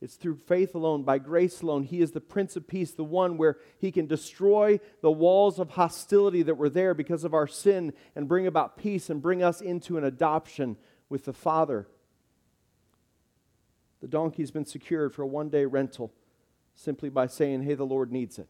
It's 0.00 0.16
through 0.16 0.36
faith 0.36 0.74
alone, 0.74 1.04
by 1.04 1.18
grace 1.18 1.62
alone. 1.62 1.84
He 1.84 2.00
is 2.00 2.10
the 2.10 2.20
Prince 2.20 2.56
of 2.56 2.66
Peace, 2.66 2.90
the 2.90 3.04
one 3.04 3.38
where 3.38 3.58
He 3.78 3.92
can 3.92 4.06
destroy 4.06 4.80
the 5.00 5.10
walls 5.10 5.58
of 5.58 5.70
hostility 5.70 6.42
that 6.42 6.56
were 6.56 6.70
there 6.70 6.92
because 6.92 7.22
of 7.22 7.34
our 7.34 7.46
sin 7.46 7.92
and 8.16 8.28
bring 8.28 8.46
about 8.46 8.76
peace 8.76 9.08
and 9.08 9.22
bring 9.22 9.42
us 9.42 9.60
into 9.60 9.96
an 9.96 10.04
adoption 10.04 10.76
with 11.08 11.24
the 11.24 11.32
Father 11.32 11.86
the 14.02 14.08
donkey's 14.08 14.50
been 14.50 14.66
secured 14.66 15.14
for 15.14 15.22
a 15.22 15.26
one 15.26 15.48
day 15.48 15.64
rental 15.64 16.12
simply 16.74 17.08
by 17.08 17.28
saying, 17.28 17.62
Hey, 17.62 17.74
the 17.74 17.86
Lord 17.86 18.12
needs 18.12 18.38
it. 18.38 18.48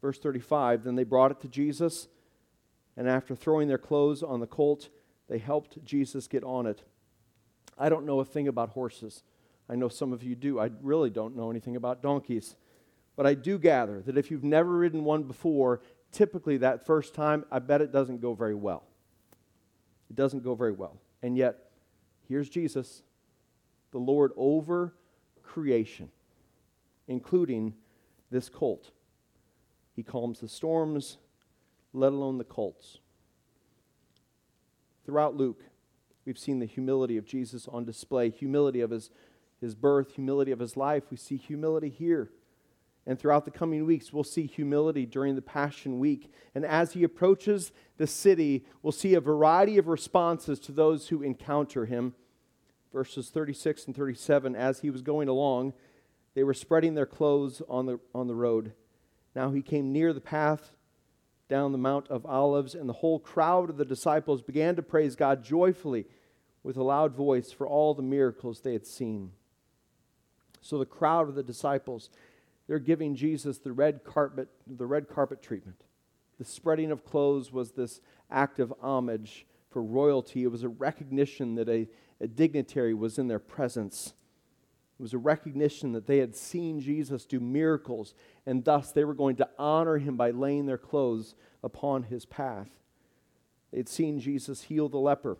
Verse 0.00 0.18
35 0.18 0.84
Then 0.84 0.94
they 0.94 1.02
brought 1.02 1.32
it 1.32 1.40
to 1.40 1.48
Jesus, 1.48 2.06
and 2.96 3.08
after 3.08 3.34
throwing 3.34 3.68
their 3.68 3.78
clothes 3.78 4.22
on 4.22 4.40
the 4.40 4.46
colt, 4.46 4.88
they 5.28 5.38
helped 5.38 5.84
Jesus 5.84 6.28
get 6.28 6.44
on 6.44 6.66
it. 6.66 6.82
I 7.78 7.88
don't 7.88 8.06
know 8.06 8.20
a 8.20 8.24
thing 8.24 8.48
about 8.48 8.70
horses. 8.70 9.22
I 9.68 9.74
know 9.74 9.88
some 9.88 10.12
of 10.12 10.22
you 10.22 10.34
do. 10.34 10.60
I 10.60 10.70
really 10.82 11.10
don't 11.10 11.36
know 11.36 11.50
anything 11.50 11.76
about 11.76 12.02
donkeys. 12.02 12.56
But 13.16 13.26
I 13.26 13.34
do 13.34 13.58
gather 13.58 14.02
that 14.02 14.18
if 14.18 14.30
you've 14.30 14.44
never 14.44 14.70
ridden 14.70 15.04
one 15.04 15.22
before, 15.22 15.80
typically 16.12 16.58
that 16.58 16.86
first 16.86 17.14
time, 17.14 17.44
I 17.50 17.58
bet 17.58 17.80
it 17.80 17.92
doesn't 17.92 18.20
go 18.20 18.34
very 18.34 18.54
well. 18.54 18.84
It 20.10 20.16
doesn't 20.16 20.44
go 20.44 20.54
very 20.54 20.72
well. 20.72 21.00
And 21.22 21.36
yet, 21.36 21.70
here's 22.28 22.48
Jesus, 22.48 23.02
the 23.92 23.98
Lord 23.98 24.32
over 24.36 24.94
creation, 25.42 26.10
including 27.08 27.74
this 28.30 28.48
colt. 28.48 28.90
He 29.94 30.02
calms 30.02 30.40
the 30.40 30.48
storms, 30.48 31.18
let 31.94 32.12
alone 32.12 32.38
the 32.38 32.44
colts. 32.44 32.98
Throughout 35.06 35.36
Luke, 35.36 35.62
we've 36.24 36.38
seen 36.38 36.58
the 36.58 36.66
humility 36.66 37.16
of 37.16 37.24
Jesus 37.24 37.68
on 37.68 37.84
display, 37.84 38.30
humility 38.30 38.80
of 38.80 38.90
his, 38.90 39.10
his 39.60 39.74
birth, 39.74 40.14
humility 40.14 40.50
of 40.50 40.58
his 40.58 40.76
life. 40.76 41.04
We 41.10 41.16
see 41.16 41.36
humility 41.36 41.88
here. 41.88 42.30
And 43.06 43.18
throughout 43.18 43.44
the 43.44 43.50
coming 43.50 43.84
weeks, 43.84 44.12
we'll 44.12 44.24
see 44.24 44.46
humility 44.46 45.04
during 45.06 45.34
the 45.36 45.42
Passion 45.42 45.98
Week. 45.98 46.32
And 46.54 46.64
as 46.64 46.94
he 46.94 47.04
approaches 47.04 47.70
the 47.98 48.06
city, 48.06 48.64
we'll 48.82 48.92
see 48.92 49.14
a 49.14 49.20
variety 49.20 49.76
of 49.76 49.88
responses 49.88 50.58
to 50.60 50.72
those 50.72 51.08
who 51.08 51.22
encounter 51.22 51.84
him. 51.84 52.14
Verses 52.92 53.28
36 53.28 53.86
and 53.86 53.94
37 53.94 54.56
As 54.56 54.80
he 54.80 54.88
was 54.88 55.02
going 55.02 55.28
along, 55.28 55.74
they 56.34 56.44
were 56.44 56.54
spreading 56.54 56.94
their 56.94 57.06
clothes 57.06 57.60
on 57.68 57.86
the, 57.86 58.00
on 58.14 58.26
the 58.26 58.34
road. 58.34 58.72
Now 59.36 59.50
he 59.50 59.62
came 59.62 59.92
near 59.92 60.14
the 60.14 60.20
path 60.20 60.70
down 61.48 61.72
the 61.72 61.78
Mount 61.78 62.08
of 62.08 62.24
Olives, 62.24 62.74
and 62.74 62.88
the 62.88 62.94
whole 62.94 63.18
crowd 63.18 63.70
of 63.70 63.76
the 63.76 63.84
disciples 63.84 64.42
began 64.42 64.76
to 64.76 64.82
praise 64.82 65.14
God 65.14 65.44
joyfully 65.44 66.06
with 66.62 66.76
a 66.76 66.82
loud 66.82 67.14
voice 67.14 67.52
for 67.52 67.66
all 67.66 67.94
the 67.94 68.02
miracles 68.02 68.60
they 68.60 68.72
had 68.72 68.86
seen. 68.86 69.32
So 70.60 70.78
the 70.78 70.86
crowd 70.86 71.28
of 71.28 71.34
the 71.34 71.42
disciples 71.42 72.08
they're 72.66 72.78
giving 72.78 73.14
Jesus 73.14 73.58
the 73.58 73.72
red 73.72 74.04
carpet, 74.04 74.48
the 74.66 74.86
red 74.86 75.08
carpet 75.08 75.42
treatment. 75.42 75.84
The 76.38 76.44
spreading 76.44 76.90
of 76.90 77.04
clothes 77.04 77.52
was 77.52 77.72
this 77.72 78.00
act 78.30 78.58
of 78.58 78.72
homage 78.80 79.46
for 79.70 79.82
royalty. 79.82 80.44
It 80.44 80.50
was 80.50 80.62
a 80.62 80.68
recognition 80.68 81.56
that 81.56 81.68
a, 81.68 81.88
a 82.20 82.26
dignitary 82.26 82.94
was 82.94 83.18
in 83.18 83.28
their 83.28 83.38
presence. 83.38 84.14
It 84.98 85.02
was 85.02 85.12
a 85.12 85.18
recognition 85.18 85.92
that 85.92 86.06
they 86.06 86.18
had 86.18 86.36
seen 86.36 86.80
Jesus 86.80 87.24
do 87.24 87.40
miracles, 87.40 88.14
and 88.46 88.64
thus 88.64 88.92
they 88.92 89.04
were 89.04 89.14
going 89.14 89.36
to 89.36 89.48
honor 89.58 89.98
him 89.98 90.16
by 90.16 90.30
laying 90.30 90.66
their 90.66 90.78
clothes 90.78 91.34
upon 91.62 92.04
his 92.04 92.24
path. 92.24 92.68
They 93.72 93.78
had 93.78 93.88
seen 93.88 94.20
Jesus 94.20 94.62
heal 94.62 94.88
the 94.88 94.98
leper, 94.98 95.36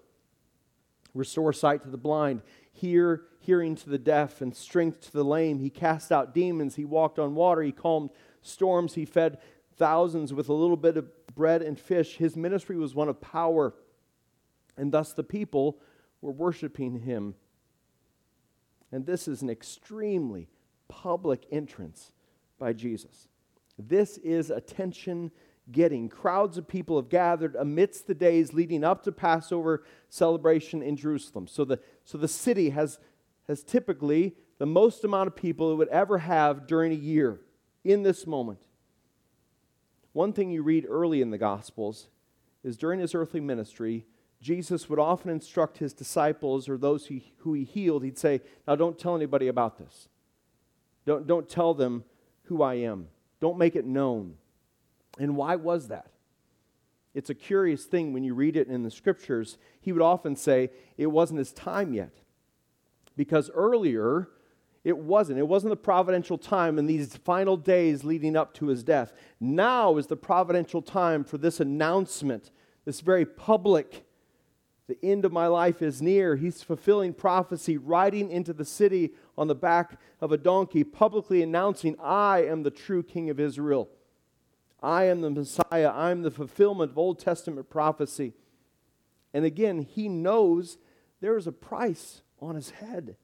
restore 1.14 1.52
sight 1.52 1.84
to 1.84 1.90
the 1.90 1.96
blind, 1.96 2.42
hear, 2.73 3.26
hearing 3.38 3.76
to 3.76 3.88
the 3.88 3.99
deaf, 3.99 4.40
and 4.40 4.56
strength 4.56 5.02
to 5.02 5.12
the 5.12 5.25
lame. 5.25 5.61
He 5.61 5.70
cast 5.70 6.11
out 6.11 6.34
demons. 6.34 6.75
He 6.75 6.84
walked 6.84 7.20
on 7.20 7.37
water. 7.37 7.62
He 7.62 7.70
calmed 7.70 8.11
storms. 8.42 8.94
He 8.94 9.04
fed 9.04 9.38
thousands 9.76 10.32
with 10.32 10.49
a 10.49 10.52
little 10.52 10.76
bit 10.76 10.96
of 10.96 11.06
bread 11.37 11.62
and 11.62 11.78
fish. 11.78 12.16
His 12.16 12.37
ministry 12.37 12.76
was 12.76 12.92
one 12.92 13.08
of 13.08 13.20
power, 13.20 13.73
and 14.76 14.90
thus 14.90 15.12
the 15.12 15.23
people 15.23 15.78
were 16.20 16.32
worshiping 16.32 17.00
him. 17.00 17.37
And 18.94 19.04
this 19.04 19.26
is 19.26 19.42
an 19.42 19.50
extremely 19.50 20.46
public 20.86 21.46
entrance 21.50 22.12
by 22.60 22.72
Jesus. 22.72 23.26
This 23.76 24.18
is 24.18 24.50
attention 24.50 25.32
getting. 25.72 26.08
Crowds 26.08 26.58
of 26.58 26.68
people 26.68 26.94
have 26.94 27.08
gathered 27.08 27.56
amidst 27.56 28.06
the 28.06 28.14
days 28.14 28.52
leading 28.54 28.84
up 28.84 29.02
to 29.02 29.10
Passover 29.10 29.82
celebration 30.10 30.80
in 30.80 30.94
Jerusalem. 30.94 31.48
So 31.48 31.64
the, 31.64 31.80
so 32.04 32.18
the 32.18 32.28
city 32.28 32.70
has, 32.70 33.00
has 33.48 33.64
typically 33.64 34.36
the 34.58 34.66
most 34.66 35.02
amount 35.02 35.26
of 35.26 35.34
people 35.34 35.72
it 35.72 35.74
would 35.74 35.88
ever 35.88 36.18
have 36.18 36.68
during 36.68 36.92
a 36.92 36.94
year 36.94 37.40
in 37.82 38.04
this 38.04 38.28
moment. 38.28 38.60
One 40.12 40.32
thing 40.32 40.52
you 40.52 40.62
read 40.62 40.86
early 40.88 41.20
in 41.20 41.30
the 41.30 41.38
Gospels 41.38 42.10
is 42.62 42.76
during 42.76 43.00
his 43.00 43.12
earthly 43.12 43.40
ministry, 43.40 44.06
Jesus 44.44 44.90
would 44.90 44.98
often 44.98 45.30
instruct 45.30 45.78
his 45.78 45.94
disciples 45.94 46.68
or 46.68 46.76
those 46.76 47.06
who, 47.06 47.20
who 47.38 47.54
he 47.54 47.64
healed, 47.64 48.04
he'd 48.04 48.18
say, 48.18 48.42
Now 48.68 48.76
don't 48.76 48.98
tell 48.98 49.16
anybody 49.16 49.48
about 49.48 49.78
this. 49.78 50.10
Don't, 51.06 51.26
don't 51.26 51.48
tell 51.48 51.72
them 51.72 52.04
who 52.44 52.62
I 52.62 52.74
am. 52.74 53.08
Don't 53.40 53.56
make 53.56 53.74
it 53.74 53.86
known. 53.86 54.34
And 55.18 55.34
why 55.34 55.56
was 55.56 55.88
that? 55.88 56.10
It's 57.14 57.30
a 57.30 57.34
curious 57.34 57.84
thing 57.84 58.12
when 58.12 58.22
you 58.22 58.34
read 58.34 58.54
it 58.54 58.68
in 58.68 58.82
the 58.82 58.90
scriptures. 58.90 59.56
He 59.80 59.92
would 59.92 60.02
often 60.02 60.36
say 60.36 60.68
it 60.98 61.06
wasn't 61.06 61.38
his 61.38 61.52
time 61.52 61.94
yet. 61.94 62.12
Because 63.16 63.50
earlier, 63.54 64.28
it 64.82 64.98
wasn't. 64.98 65.38
It 65.38 65.48
wasn't 65.48 65.70
the 65.70 65.76
providential 65.76 66.36
time 66.36 66.78
in 66.78 66.84
these 66.84 67.16
final 67.16 67.56
days 67.56 68.04
leading 68.04 68.36
up 68.36 68.52
to 68.54 68.66
his 68.66 68.82
death. 68.82 69.14
Now 69.40 69.96
is 69.96 70.08
the 70.08 70.16
providential 70.18 70.82
time 70.82 71.24
for 71.24 71.38
this 71.38 71.60
announcement, 71.60 72.50
this 72.84 73.00
very 73.00 73.24
public, 73.24 74.04
the 74.86 74.98
end 75.02 75.24
of 75.24 75.32
my 75.32 75.46
life 75.46 75.80
is 75.80 76.02
near. 76.02 76.36
He's 76.36 76.62
fulfilling 76.62 77.14
prophecy, 77.14 77.78
riding 77.78 78.30
into 78.30 78.52
the 78.52 78.64
city 78.64 79.14
on 79.36 79.48
the 79.48 79.54
back 79.54 79.98
of 80.20 80.30
a 80.30 80.36
donkey, 80.36 80.84
publicly 80.84 81.42
announcing, 81.42 81.96
I 82.00 82.44
am 82.44 82.62
the 82.62 82.70
true 82.70 83.02
king 83.02 83.30
of 83.30 83.40
Israel. 83.40 83.88
I 84.82 85.04
am 85.04 85.22
the 85.22 85.30
Messiah. 85.30 85.90
I'm 85.94 86.22
the 86.22 86.30
fulfillment 86.30 86.90
of 86.90 86.98
Old 86.98 87.18
Testament 87.18 87.70
prophecy. 87.70 88.34
And 89.32 89.46
again, 89.46 89.80
he 89.80 90.08
knows 90.08 90.76
there 91.20 91.38
is 91.38 91.46
a 91.46 91.52
price 91.52 92.20
on 92.40 92.54
his 92.54 92.70
head. 92.70 93.16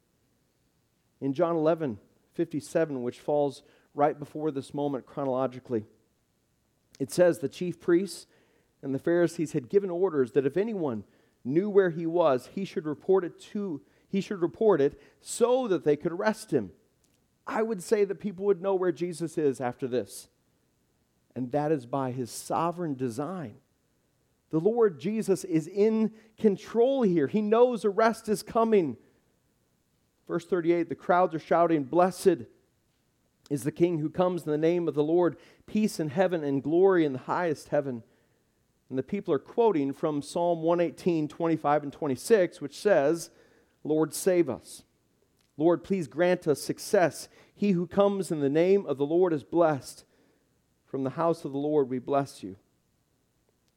In 1.20 1.34
John 1.34 1.56
11, 1.56 1.98
57, 2.32 3.02
which 3.02 3.20
falls 3.20 3.62
right 3.94 4.18
before 4.18 4.50
this 4.50 4.72
moment 4.72 5.04
chronologically, 5.04 5.84
it 6.98 7.10
says 7.10 7.38
the 7.38 7.48
chief 7.48 7.78
priests 7.78 8.26
and 8.82 8.94
the 8.94 8.98
Pharisees 8.98 9.52
had 9.52 9.68
given 9.68 9.90
orders 9.90 10.32
that 10.32 10.46
if 10.46 10.56
anyone 10.56 11.04
knew 11.44 11.70
where 11.70 11.90
he 11.90 12.06
was, 12.06 12.50
he 12.54 12.64
should 12.64 12.86
report 12.86 13.24
it 13.24 13.40
to 13.52 13.80
he 14.08 14.20
should 14.20 14.42
report 14.42 14.80
it 14.80 15.00
so 15.20 15.68
that 15.68 15.84
they 15.84 15.94
could 15.94 16.10
arrest 16.10 16.50
him. 16.50 16.72
I 17.46 17.62
would 17.62 17.80
say 17.80 18.04
that 18.04 18.18
people 18.18 18.44
would 18.46 18.60
know 18.60 18.74
where 18.74 18.90
Jesus 18.90 19.38
is 19.38 19.60
after 19.60 19.86
this 19.86 20.26
and 21.34 21.52
that 21.52 21.72
is 21.72 21.86
by 21.86 22.10
his 22.10 22.30
sovereign 22.30 22.94
design. 22.94 23.54
The 24.50 24.58
Lord 24.58 24.98
Jesus 24.98 25.44
is 25.44 25.68
in 25.68 26.12
control 26.38 27.02
here. 27.02 27.28
He 27.28 27.40
knows 27.40 27.84
arrest 27.84 28.28
is 28.28 28.42
coming. 28.42 28.96
Verse 30.26 30.44
38 30.44 30.88
the 30.88 30.94
crowds 30.94 31.34
are 31.34 31.40
shouting, 31.40 31.84
Blessed 31.84 32.46
is 33.48 33.64
the 33.64 33.72
King 33.72 33.98
who 33.98 34.10
comes 34.10 34.44
in 34.44 34.50
the 34.50 34.58
name 34.58 34.88
of 34.88 34.94
the 34.94 35.02
Lord, 35.02 35.36
peace 35.66 36.00
in 36.00 36.08
heaven 36.08 36.42
and 36.42 36.62
glory 36.62 37.04
in 37.04 37.12
the 37.12 37.20
highest 37.20 37.68
heaven. 37.68 38.02
And 38.90 38.98
the 38.98 39.04
people 39.04 39.32
are 39.32 39.38
quoting 39.38 39.92
from 39.92 40.20
Psalm 40.20 40.62
118, 40.62 41.28
25, 41.28 41.84
and 41.84 41.92
26, 41.92 42.60
which 42.60 42.76
says, 42.76 43.30
Lord, 43.84 44.12
save 44.12 44.50
us. 44.50 44.82
Lord, 45.56 45.84
please 45.84 46.08
grant 46.08 46.48
us 46.48 46.60
success. 46.60 47.28
He 47.54 47.70
who 47.70 47.86
comes 47.86 48.32
in 48.32 48.40
the 48.40 48.48
name 48.50 48.84
of 48.86 48.98
the 48.98 49.06
Lord 49.06 49.32
is 49.32 49.44
blessed. 49.44 50.04
From 50.86 51.04
the 51.04 51.10
house 51.10 51.44
of 51.44 51.52
the 51.52 51.58
Lord, 51.58 51.88
we 51.88 52.00
bless 52.00 52.42
you. 52.42 52.56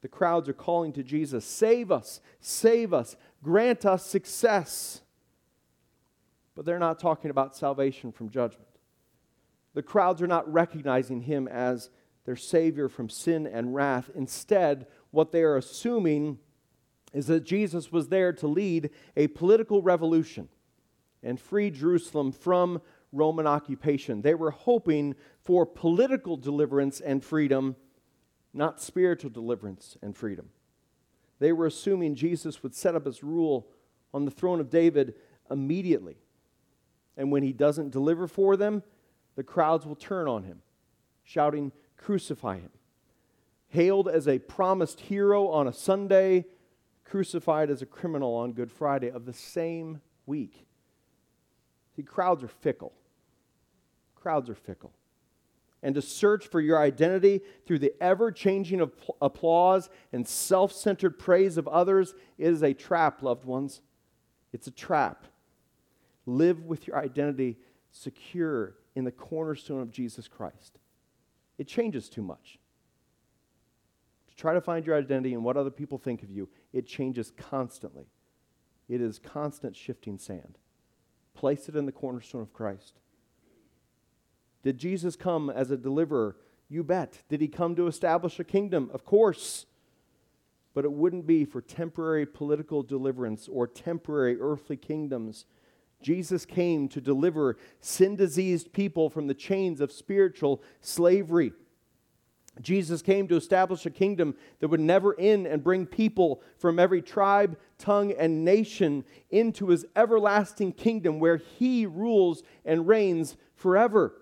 The 0.01 0.07
crowds 0.07 0.49
are 0.49 0.53
calling 0.53 0.91
to 0.93 1.03
Jesus, 1.03 1.45
Save 1.45 1.91
us, 1.91 2.19
save 2.41 2.91
us, 2.91 3.15
grant 3.43 3.85
us 3.85 4.05
success. 4.05 5.01
But 6.55 6.65
they're 6.65 6.79
not 6.79 6.99
talking 6.99 7.29
about 7.29 7.55
salvation 7.55 8.11
from 8.11 8.29
judgment. 8.29 8.67
The 9.75 9.83
crowds 9.83 10.21
are 10.21 10.27
not 10.27 10.51
recognizing 10.51 11.21
him 11.21 11.47
as 11.47 11.89
their 12.25 12.35
Savior 12.35 12.89
from 12.89 13.09
sin 13.09 13.47
and 13.47 13.75
wrath. 13.75 14.09
Instead, 14.15 14.87
what 15.13 15.31
they 15.31 15.43
are 15.43 15.57
assuming 15.57 16.39
is 17.13 17.27
that 17.27 17.43
Jesus 17.43 17.91
was 17.91 18.07
there 18.07 18.33
to 18.33 18.47
lead 18.47 18.89
a 19.15 19.27
political 19.27 19.83
revolution 19.83 20.49
and 21.21 21.39
free 21.39 21.69
Jerusalem 21.69 22.31
from 22.31 22.81
Roman 23.11 23.45
occupation. 23.45 24.23
They 24.23 24.33
were 24.33 24.49
hoping 24.49 25.13
for 25.43 25.67
political 25.67 26.35
deliverance 26.35 26.99
and 26.99 27.23
freedom, 27.23 27.75
not 28.55 28.81
spiritual 28.81 29.29
deliverance 29.29 29.95
and 30.01 30.17
freedom. 30.17 30.49
They 31.37 31.51
were 31.51 31.67
assuming 31.67 32.15
Jesus 32.15 32.63
would 32.63 32.73
set 32.73 32.95
up 32.95 33.05
his 33.05 33.23
rule 33.23 33.67
on 34.15 34.25
the 34.25 34.31
throne 34.31 34.59
of 34.59 34.71
David 34.71 35.13
immediately. 35.51 36.17
And 37.15 37.31
when 37.31 37.43
he 37.43 37.53
doesn't 37.53 37.91
deliver 37.91 38.27
for 38.27 38.57
them, 38.57 38.81
the 39.35 39.43
crowds 39.43 39.85
will 39.85 39.95
turn 39.95 40.27
on 40.27 40.43
him, 40.43 40.63
shouting, 41.23 41.71
Crucify 41.97 42.57
him. 42.57 42.71
Hailed 43.73 44.07
as 44.07 44.27
a 44.27 44.37
promised 44.37 44.99
hero 44.99 45.47
on 45.47 45.67
a 45.67 45.73
Sunday, 45.73 46.45
crucified 47.05 47.71
as 47.71 47.81
a 47.81 47.87
criminal 47.87 48.35
on 48.35 48.53
Good 48.53 48.71
Friday 48.71 49.09
of 49.09 49.25
the 49.25 49.33
same 49.33 49.99
week. 50.27 50.67
See, 51.95 52.03
crowds 52.03 52.43
are 52.43 52.47
fickle. 52.47 52.93
Crowds 54.13 54.47
are 54.47 54.55
fickle. 54.55 54.93
and 55.81 55.95
to 55.95 56.03
search 56.03 56.47
for 56.47 56.61
your 56.61 56.79
identity 56.79 57.41
through 57.65 57.79
the 57.79 57.93
ever 57.99 58.31
changing 58.31 58.79
applause 59.19 59.89
and 60.11 60.27
self 60.27 60.71
centered 60.71 61.17
praise 61.17 61.57
of 61.57 61.67
others 61.67 62.13
is 62.37 62.61
a 62.61 62.75
trap, 62.75 63.23
loved 63.23 63.43
ones. 63.43 63.81
It's 64.53 64.67
a 64.67 64.71
trap. 64.71 65.25
Live 66.27 66.63
with 66.63 66.85
your 66.85 66.97
identity 66.97 67.57
secure 67.91 68.75
in 68.95 69.03
the 69.03 69.11
cornerstone 69.11 69.81
of 69.81 69.89
Jesus 69.89 70.27
Christ. 70.27 70.77
It 71.57 71.67
changes 71.67 72.07
too 72.07 72.21
much. 72.21 72.59
To 74.33 74.41
try 74.41 74.53
to 74.53 74.61
find 74.61 74.85
your 74.85 74.97
identity 74.97 75.33
in 75.33 75.43
what 75.43 75.57
other 75.57 75.69
people 75.69 75.99
think 75.99 76.23
of 76.23 76.31
you, 76.31 76.49
it 76.71 76.87
changes 76.87 77.31
constantly. 77.37 78.07
It 78.89 78.99
is 78.99 79.19
constant 79.19 79.75
shifting 79.75 80.17
sand. 80.17 80.57
Place 81.35 81.69
it 81.69 81.75
in 81.75 81.85
the 81.85 81.91
cornerstone 81.91 82.41
of 82.41 82.51
Christ. 82.51 82.93
Did 84.63 84.79
Jesus 84.79 85.15
come 85.15 85.49
as 85.49 85.69
a 85.69 85.77
deliverer? 85.77 86.35
You 86.67 86.83
bet. 86.83 87.21
Did 87.29 87.41
he 87.41 87.47
come 87.47 87.75
to 87.75 87.87
establish 87.87 88.39
a 88.39 88.43
kingdom? 88.43 88.89
Of 88.91 89.05
course. 89.05 89.67
But 90.73 90.85
it 90.85 90.91
wouldn't 90.91 91.27
be 91.27 91.45
for 91.45 91.61
temporary 91.61 92.25
political 92.25 92.81
deliverance 92.81 93.47
or 93.47 93.67
temporary 93.67 94.39
earthly 94.39 94.77
kingdoms. 94.77 95.45
Jesus 96.01 96.45
came 96.45 96.87
to 96.89 96.99
deliver 96.99 97.57
sin 97.79 98.15
diseased 98.15 98.73
people 98.73 99.09
from 99.09 99.27
the 99.27 99.33
chains 99.35 99.79
of 99.79 99.91
spiritual 99.91 100.63
slavery. 100.81 101.53
Jesus 102.61 103.01
came 103.01 103.27
to 103.27 103.35
establish 103.35 103.85
a 103.85 103.89
kingdom 103.89 104.35
that 104.59 104.67
would 104.67 104.79
never 104.79 105.19
end 105.19 105.47
and 105.47 105.63
bring 105.63 105.87
people 105.87 106.41
from 106.57 106.77
every 106.77 107.01
tribe, 107.01 107.57
tongue, 107.79 108.11
and 108.11 108.45
nation 108.45 109.03
into 109.31 109.69
his 109.69 109.85
everlasting 109.95 110.71
kingdom 110.71 111.19
where 111.19 111.37
he 111.37 111.85
rules 111.85 112.43
and 112.63 112.87
reigns 112.87 113.37
forever. 113.55 114.13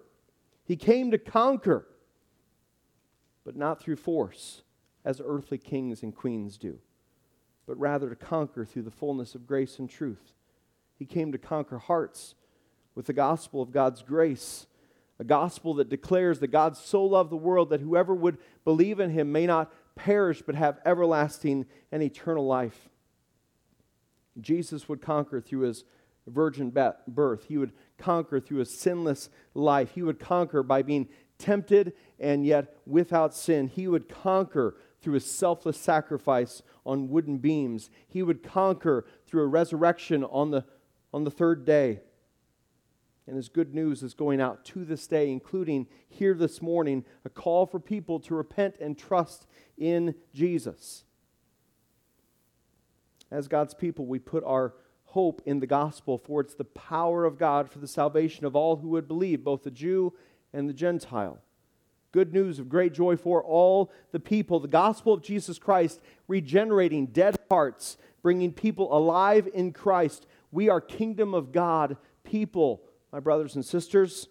He 0.64 0.78
came 0.78 1.12
to 1.12 1.18
conquer, 1.18 1.86
but 3.44 3.58
not 3.58 3.82
through 3.82 3.98
force, 3.98 4.62
as 5.04 5.22
earthly 5.24 5.58
kings 5.58 6.04
and 6.04 6.16
queens 6.16 6.58
do, 6.58 6.80
but 7.68 7.78
rather 7.78 8.10
to 8.10 8.16
conquer 8.16 8.64
through 8.64 8.84
the 8.84 8.92
fullness 8.92 9.36
of 9.36 9.48
grace 9.48 9.78
and 9.78 9.90
truth. 9.90 10.34
He 10.98 11.06
came 11.06 11.32
to 11.34 11.38
conquer 11.38 11.80
hearts 11.80 12.36
with 12.96 13.08
the 13.08 13.14
gospel 13.14 13.62
of 13.62 13.72
God's 13.72 14.04
grace, 14.04 14.68
a 15.22 15.24
gospel 15.24 15.76
that 15.76 15.88
declares 15.88 16.40
that 16.40 16.48
God 16.48 16.76
so 16.76 17.06
loved 17.06 17.30
the 17.30 17.38
world 17.38 17.70
that 17.70 17.80
whoever 17.80 18.16
would 18.16 18.40
believe 18.66 19.00
in 19.00 19.12
him 19.12 19.32
may 19.32 19.46
not 19.46 19.72
perish 19.94 20.42
but 20.42 20.56
have 20.56 20.80
everlasting 20.84 21.68
and 21.92 22.02
eternal 22.02 22.48
life. 22.48 22.90
Jesus 24.40 24.90
would 24.90 25.00
conquer 25.00 25.40
through 25.40 25.60
his 25.60 25.84
virgin 26.26 26.76
birth. 27.08 27.46
He 27.48 27.60
would 27.60 27.72
conquer 28.00 28.40
through 28.40 28.62
a 28.62 28.66
sinless 28.66 29.30
life. 29.54 29.92
He 29.92 30.02
would 30.02 30.20
conquer 30.20 30.64
by 30.64 30.82
being 30.82 31.08
tempted 31.38 31.94
and 32.20 32.44
yet 32.44 32.76
without 32.88 33.36
sin. 33.36 33.68
He 33.68 33.88
would 33.88 34.10
conquer 34.10 34.76
through 35.04 35.16
a 35.18 35.20
selfless 35.20 35.78
sacrifice 35.78 36.64
on 36.84 37.10
wooden 37.10 37.38
beams. 37.38 37.92
He 38.08 38.24
would 38.24 38.42
conquer 38.42 39.06
through 39.28 39.44
a 39.44 39.48
resurrection 39.48 40.24
on 40.24 40.50
the, 40.50 40.66
on 41.14 41.26
the 41.26 41.32
third 41.32 41.64
day. 41.64 42.00
And 43.28 43.36
his 43.36 43.50
good 43.50 43.74
news 43.74 44.04
is 44.04 44.14
going 44.14 44.42
out 44.42 44.66
to 44.66 44.84
this 44.84 45.08
day, 45.08 45.32
including 45.32 45.88
here 46.10 46.34
this 46.34 46.62
morning, 46.62 47.06
a 47.24 47.30
call 47.30 47.66
for 47.66 47.80
people 47.80 48.20
to 48.22 48.36
repent 48.36 48.76
and 48.82 48.98
trust 48.98 49.46
in 49.78 50.16
Jesus. 50.34 51.04
As 53.30 53.48
God's 53.48 53.74
people, 53.74 54.06
we 54.06 54.20
put 54.20 54.44
our 54.44 54.74
hope 55.06 55.42
in 55.46 55.60
the 55.60 55.68
gospel, 55.68 56.18
for 56.18 56.42
it's 56.42 56.56
the 56.56 56.64
power 56.64 57.26
of 57.26 57.38
God 57.38 57.70
for 57.70 57.80
the 57.80 57.88
salvation 57.88 58.46
of 58.46 58.56
all 58.56 58.78
who 58.78 58.90
would 58.90 59.08
believe, 59.08 59.44
both 59.44 59.64
the 59.64 59.72
Jew 59.72 60.14
and 60.52 60.68
the 60.68 60.74
Gentile. 60.74 61.40
Good 62.12 62.34
news 62.34 62.60
of 62.60 62.68
great 62.68 62.94
joy 62.94 63.16
for 63.16 63.42
all 63.42 63.92
the 64.12 64.20
people. 64.20 64.60
The 64.60 64.68
gospel 64.68 65.14
of 65.14 65.22
Jesus 65.22 65.58
Christ, 65.58 66.02
regenerating 66.28 67.08
dead 67.08 67.38
hearts, 67.50 67.98
bringing 68.22 68.52
people 68.52 68.96
alive 68.96 69.48
in 69.54 69.72
Christ. 69.72 70.28
We 70.52 70.68
are 70.68 70.82
kingdom 70.82 71.34
of 71.34 71.54
God 71.54 71.96
people, 72.24 72.82
my 73.12 73.20
brothers 73.20 73.56
and 73.56 73.66
sisters. 73.66 74.28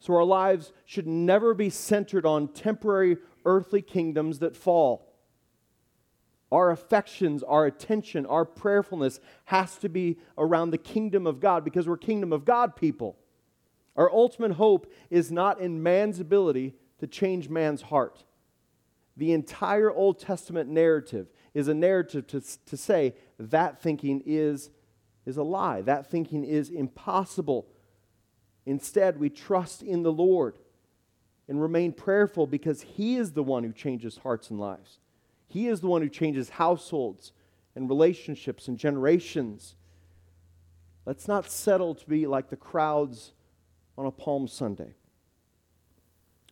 So 0.00 0.14
our 0.14 0.24
lives 0.24 0.72
should 0.84 1.06
never 1.06 1.54
be 1.54 1.70
centered 1.70 2.26
on 2.26 2.48
temporary 2.48 3.18
earthly 3.44 3.82
kingdoms 3.82 4.40
that 4.40 4.56
fall. 4.56 5.10
Our 6.52 6.70
affections, 6.70 7.42
our 7.42 7.66
attention, 7.66 8.26
our 8.26 8.44
prayerfulness 8.44 9.18
has 9.46 9.76
to 9.78 9.88
be 9.88 10.18
around 10.36 10.70
the 10.70 10.78
kingdom 10.78 11.26
of 11.26 11.40
God 11.40 11.64
because 11.64 11.88
we're 11.88 11.96
kingdom 11.96 12.32
of 12.32 12.44
God 12.44 12.76
people. 12.76 13.16
Our 13.96 14.10
ultimate 14.10 14.52
hope 14.52 14.92
is 15.10 15.32
not 15.32 15.60
in 15.60 15.82
man's 15.82 16.20
ability 16.20 16.74
to 16.98 17.06
change 17.06 17.48
man's 17.48 17.82
heart. 17.82 18.24
The 19.16 19.32
entire 19.32 19.90
Old 19.90 20.18
Testament 20.18 20.68
narrative 20.68 21.28
is 21.54 21.68
a 21.68 21.74
narrative 21.74 22.26
to, 22.28 22.42
to 22.66 22.76
say 22.76 23.14
that 23.38 23.80
thinking 23.80 24.22
is, 24.26 24.70
is 25.24 25.36
a 25.36 25.42
lie, 25.42 25.82
that 25.82 26.10
thinking 26.10 26.44
is 26.44 26.68
impossible. 26.68 27.68
Instead, 28.66 29.18
we 29.18 29.28
trust 29.28 29.82
in 29.82 30.02
the 30.02 30.12
Lord 30.12 30.58
and 31.48 31.60
remain 31.60 31.92
prayerful 31.92 32.46
because 32.46 32.82
He 32.82 33.16
is 33.16 33.32
the 33.32 33.42
one 33.42 33.64
who 33.64 33.72
changes 33.72 34.18
hearts 34.18 34.50
and 34.50 34.58
lives. 34.58 34.98
He 35.46 35.68
is 35.68 35.80
the 35.80 35.88
one 35.88 36.02
who 36.02 36.08
changes 36.08 36.50
households 36.50 37.32
and 37.74 37.88
relationships 37.88 38.68
and 38.68 38.78
generations. 38.78 39.74
Let's 41.04 41.28
not 41.28 41.50
settle 41.50 41.94
to 41.94 42.06
be 42.08 42.26
like 42.26 42.48
the 42.48 42.56
crowds 42.56 43.32
on 43.98 44.06
a 44.06 44.10
Palm 44.10 44.48
Sunday, 44.48 44.94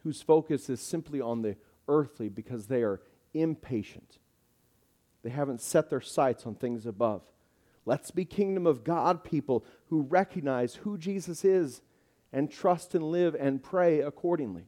whose 0.02 0.20
focus 0.20 0.68
is 0.68 0.80
simply 0.80 1.20
on 1.20 1.42
the 1.42 1.56
earthly 1.88 2.28
because 2.28 2.66
they 2.66 2.82
are 2.82 3.00
impatient. 3.34 4.18
They 5.22 5.30
haven't 5.30 5.60
set 5.60 5.88
their 5.88 6.00
sights 6.00 6.46
on 6.46 6.54
things 6.54 6.84
above. 6.86 7.22
Let's 7.84 8.10
be 8.10 8.24
kingdom 8.24 8.66
of 8.66 8.84
God 8.84 9.24
people 9.24 9.64
who 9.86 10.02
recognize 10.02 10.76
who 10.76 10.98
Jesus 10.98 11.44
is 11.44 11.80
and 12.32 12.50
trust 12.50 12.94
and 12.94 13.04
live 13.04 13.36
and 13.38 13.62
pray 13.62 14.00
accordingly. 14.00 14.66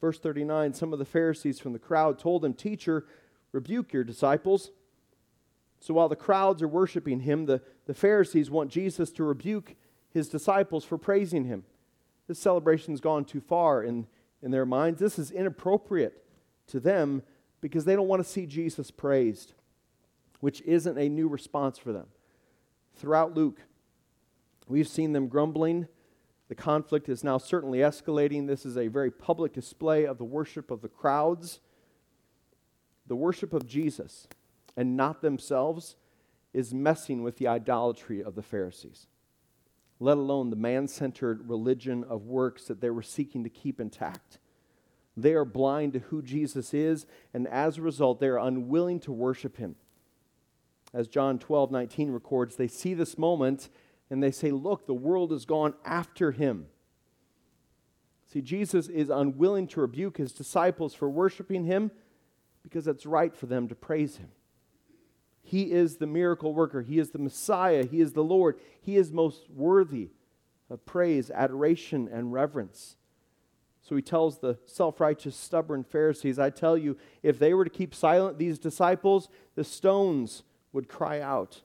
Verse 0.00 0.18
39 0.18 0.74
Some 0.74 0.92
of 0.92 0.98
the 0.98 1.04
Pharisees 1.04 1.60
from 1.60 1.72
the 1.72 1.78
crowd 1.78 2.18
told 2.18 2.44
him, 2.44 2.54
Teacher, 2.54 3.06
rebuke 3.52 3.92
your 3.92 4.04
disciples. 4.04 4.70
So 5.80 5.94
while 5.94 6.08
the 6.08 6.16
crowds 6.16 6.62
are 6.62 6.68
worshiping 6.68 7.20
him, 7.20 7.46
the, 7.46 7.60
the 7.86 7.94
Pharisees 7.94 8.50
want 8.50 8.70
Jesus 8.70 9.10
to 9.12 9.24
rebuke 9.24 9.76
his 10.10 10.28
disciples 10.28 10.84
for 10.84 10.96
praising 10.96 11.44
him. 11.44 11.64
This 12.26 12.38
celebration's 12.38 13.00
gone 13.00 13.24
too 13.24 13.40
far 13.40 13.82
in, 13.82 14.06
in 14.42 14.50
their 14.50 14.64
minds. 14.64 14.98
This 14.98 15.18
is 15.18 15.30
inappropriate 15.30 16.24
to 16.68 16.80
them 16.80 17.22
because 17.60 17.84
they 17.84 17.96
don't 17.96 18.08
want 18.08 18.22
to 18.22 18.28
see 18.28 18.46
Jesus 18.46 18.90
praised, 18.90 19.52
which 20.40 20.62
isn't 20.62 20.98
a 20.98 21.08
new 21.08 21.28
response 21.28 21.78
for 21.78 21.92
them. 21.92 22.06
Throughout 22.96 23.34
Luke, 23.34 23.60
we've 24.68 24.88
seen 24.88 25.12
them 25.12 25.28
grumbling 25.28 25.88
the 26.48 26.54
conflict 26.54 27.08
is 27.08 27.24
now 27.24 27.38
certainly 27.38 27.78
escalating. 27.78 28.46
This 28.46 28.66
is 28.66 28.76
a 28.76 28.88
very 28.88 29.10
public 29.10 29.52
display 29.52 30.04
of 30.04 30.18
the 30.18 30.24
worship 30.24 30.70
of 30.70 30.82
the 30.82 30.88
crowds. 30.88 31.60
The 33.06 33.16
worship 33.16 33.52
of 33.52 33.66
Jesus 33.66 34.28
and 34.76 34.96
not 34.96 35.22
themselves 35.22 35.96
is 36.52 36.74
messing 36.74 37.22
with 37.22 37.38
the 37.38 37.48
idolatry 37.48 38.22
of 38.22 38.34
the 38.34 38.42
Pharisees, 38.42 39.06
let 39.98 40.16
alone 40.16 40.50
the 40.50 40.56
man 40.56 40.86
centered 40.86 41.48
religion 41.48 42.04
of 42.04 42.26
works 42.26 42.64
that 42.66 42.80
they 42.80 42.90
were 42.90 43.02
seeking 43.02 43.42
to 43.42 43.50
keep 43.50 43.80
intact. 43.80 44.38
They 45.16 45.32
are 45.32 45.44
blind 45.44 45.92
to 45.94 45.98
who 46.00 46.22
Jesus 46.22 46.74
is, 46.74 47.06
and 47.32 47.46
as 47.48 47.78
a 47.78 47.82
result, 47.82 48.20
they 48.20 48.28
are 48.28 48.38
unwilling 48.38 49.00
to 49.00 49.12
worship 49.12 49.56
him. 49.56 49.76
As 50.92 51.08
John 51.08 51.38
12, 51.38 51.70
19 51.70 52.10
records, 52.10 52.56
they 52.56 52.68
see 52.68 52.94
this 52.94 53.18
moment 53.18 53.68
and 54.14 54.22
they 54.22 54.30
say, 54.30 54.52
Look, 54.52 54.86
the 54.86 54.94
world 54.94 55.32
has 55.32 55.44
gone 55.44 55.74
after 55.84 56.30
him. 56.30 56.66
See, 58.32 58.40
Jesus 58.40 58.86
is 58.86 59.10
unwilling 59.10 59.66
to 59.68 59.80
rebuke 59.80 60.18
his 60.18 60.32
disciples 60.32 60.94
for 60.94 61.10
worshiping 61.10 61.64
him 61.64 61.90
because 62.62 62.86
it's 62.86 63.04
right 63.04 63.34
for 63.34 63.46
them 63.46 63.66
to 63.66 63.74
praise 63.74 64.18
him. 64.18 64.28
He 65.42 65.72
is 65.72 65.96
the 65.96 66.06
miracle 66.06 66.54
worker, 66.54 66.80
he 66.80 67.00
is 67.00 67.10
the 67.10 67.18
Messiah, 67.18 67.84
he 67.84 68.00
is 68.00 68.12
the 68.12 68.22
Lord. 68.22 68.60
He 68.80 68.96
is 68.96 69.10
most 69.10 69.50
worthy 69.50 70.10
of 70.70 70.86
praise, 70.86 71.28
adoration, 71.32 72.08
and 72.10 72.32
reverence. 72.32 72.94
So 73.82 73.96
he 73.96 74.02
tells 74.02 74.38
the 74.38 74.58
self 74.64 75.00
righteous, 75.00 75.34
stubborn 75.34 75.82
Pharisees, 75.82 76.38
I 76.38 76.50
tell 76.50 76.78
you, 76.78 76.96
if 77.24 77.40
they 77.40 77.52
were 77.52 77.64
to 77.64 77.70
keep 77.70 77.96
silent, 77.96 78.38
these 78.38 78.60
disciples, 78.60 79.28
the 79.56 79.64
stones 79.64 80.44
would 80.72 80.88
cry 80.88 81.20
out. 81.20 81.62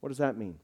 What 0.00 0.10
does 0.10 0.18
that 0.18 0.36
mean? 0.36 0.58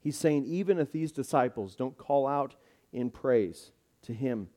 He's 0.00 0.16
saying, 0.16 0.46
even 0.46 0.78
if 0.78 0.90
these 0.90 1.12
disciples 1.12 1.76
don't 1.76 1.96
call 1.96 2.26
out 2.26 2.56
in 2.92 3.10
praise 3.10 3.70
to 4.02 4.14
him, 4.14 4.48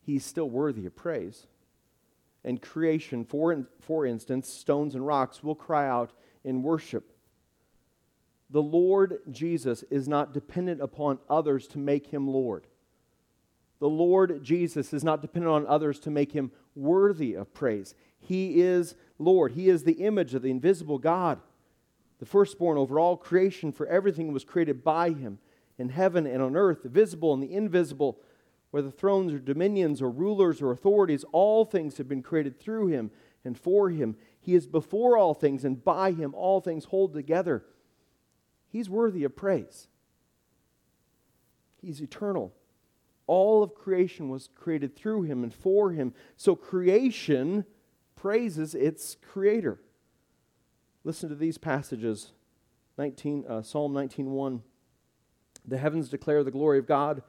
he's 0.00 0.24
still 0.24 0.48
worthy 0.48 0.86
of 0.86 0.94
praise. 0.94 1.46
And 2.44 2.62
creation, 2.62 3.24
for, 3.24 3.52
in, 3.52 3.66
for 3.80 4.06
instance, 4.06 4.48
stones 4.48 4.94
and 4.94 5.06
rocks, 5.06 5.42
will 5.42 5.56
cry 5.56 5.88
out 5.88 6.12
in 6.44 6.62
worship. 6.62 7.12
The 8.50 8.62
Lord 8.62 9.18
Jesus 9.30 9.82
is 9.90 10.08
not 10.08 10.32
dependent 10.32 10.80
upon 10.80 11.18
others 11.28 11.66
to 11.68 11.78
make 11.78 12.06
him 12.06 12.28
Lord. 12.28 12.66
The 13.80 13.88
Lord 13.88 14.42
Jesus 14.42 14.92
is 14.92 15.04
not 15.04 15.22
dependent 15.22 15.52
on 15.52 15.66
others 15.66 16.00
to 16.00 16.10
make 16.10 16.32
him 16.32 16.50
worthy 16.74 17.34
of 17.34 17.52
praise. 17.52 17.94
He 18.18 18.60
is 18.60 18.94
Lord. 19.18 19.52
He 19.52 19.68
is 19.68 19.84
the 19.84 20.04
image 20.04 20.34
of 20.34 20.42
the 20.42 20.50
invisible 20.50 20.98
God, 20.98 21.40
the 22.18 22.26
firstborn 22.26 22.78
over 22.78 22.98
all 22.98 23.16
creation, 23.16 23.72
for 23.72 23.86
everything 23.86 24.32
was 24.32 24.44
created 24.44 24.82
by 24.82 25.10
him 25.10 25.38
in 25.78 25.90
heaven 25.90 26.26
and 26.26 26.42
on 26.42 26.56
earth, 26.56 26.82
the 26.82 26.88
visible 26.88 27.32
and 27.32 27.42
the 27.42 27.52
invisible, 27.52 28.20
whether 28.70 28.90
thrones 28.90 29.32
or 29.32 29.38
dominions 29.38 30.02
or 30.02 30.10
rulers 30.10 30.60
or 30.60 30.72
authorities, 30.72 31.24
all 31.32 31.64
things 31.64 31.96
have 31.96 32.08
been 32.08 32.22
created 32.22 32.58
through 32.58 32.88
him 32.88 33.10
and 33.44 33.56
for 33.56 33.90
him. 33.90 34.16
He 34.40 34.54
is 34.54 34.66
before 34.66 35.16
all 35.16 35.34
things, 35.34 35.64
and 35.64 35.82
by 35.82 36.12
him 36.12 36.34
all 36.34 36.60
things 36.60 36.86
hold 36.86 37.14
together. 37.14 37.64
He's 38.68 38.90
worthy 38.90 39.24
of 39.24 39.36
praise. 39.36 39.88
He's 41.80 42.00
eternal. 42.00 42.52
All 43.26 43.62
of 43.62 43.74
creation 43.74 44.28
was 44.28 44.48
created 44.54 44.96
through 44.96 45.22
him 45.22 45.42
and 45.42 45.54
for 45.54 45.92
him. 45.92 46.12
So 46.36 46.56
creation 46.56 47.64
praises 48.16 48.74
its 48.74 49.16
creator. 49.20 49.80
Listen 51.08 51.30
to 51.30 51.34
these 51.34 51.56
passages 51.56 52.32
19, 52.98 53.46
uh, 53.48 53.62
Psalm 53.62 53.94
19.1. 53.94 54.60
The 55.66 55.78
heavens 55.78 56.10
declare 56.10 56.44
the 56.44 56.50
glory 56.50 56.78
of 56.78 56.86
God, 56.86 57.22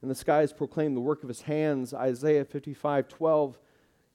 and 0.00 0.10
the 0.10 0.14
skies 0.16 0.52
proclaim 0.52 0.94
the 0.96 1.00
work 1.00 1.22
of 1.22 1.28
his 1.28 1.42
hands. 1.42 1.94
Isaiah 1.94 2.44
55.12. 2.44 3.54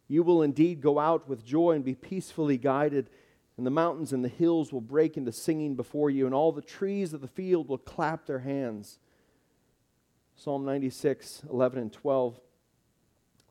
You 0.09 0.23
will 0.23 0.41
indeed 0.41 0.81
go 0.81 0.99
out 0.99 1.29
with 1.29 1.45
joy 1.45 1.71
and 1.71 1.85
be 1.85 1.95
peacefully 1.95 2.57
guided, 2.57 3.09
and 3.55 3.65
the 3.65 3.71
mountains 3.71 4.11
and 4.11 4.25
the 4.25 4.27
hills 4.27 4.73
will 4.73 4.81
break 4.81 5.15
into 5.15 5.31
singing 5.31 5.75
before 5.75 6.09
you, 6.09 6.25
and 6.25 6.35
all 6.35 6.51
the 6.51 6.61
trees 6.61 7.13
of 7.13 7.21
the 7.21 7.29
field 7.29 7.69
will 7.69 7.77
clap 7.77 8.25
their 8.25 8.39
hands. 8.39 8.99
Psalm 10.35 10.65
96, 10.65 11.43
11 11.49 11.79
and 11.79 11.93
12. 11.93 12.41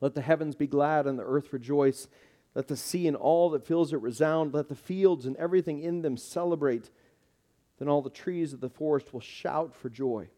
Let 0.03 0.15
the 0.15 0.21
heavens 0.21 0.55
be 0.55 0.67
glad 0.67 1.07
and 1.07 1.19
the 1.19 1.25
earth 1.25 1.51
rejoice. 1.55 2.09
Let 2.57 2.69
the 2.69 2.77
sea 2.77 3.07
and 3.07 3.15
all 3.15 3.51
that 3.51 3.67
fills 3.67 3.93
it 3.93 4.01
resound. 4.01 4.55
Let 4.55 4.71
the 4.71 4.75
fields 4.75 5.27
and 5.27 5.37
everything 5.37 5.83
in 5.83 6.01
them 6.01 6.17
celebrate. 6.17 6.89
Then 7.79 7.87
all 7.87 8.01
the 8.01 8.09
trees 8.09 8.55
of 8.55 8.61
the 8.61 8.71
forest 8.71 9.13
will 9.13 9.21
shout 9.21 9.75
for 9.75 9.91
joy. 9.91 10.31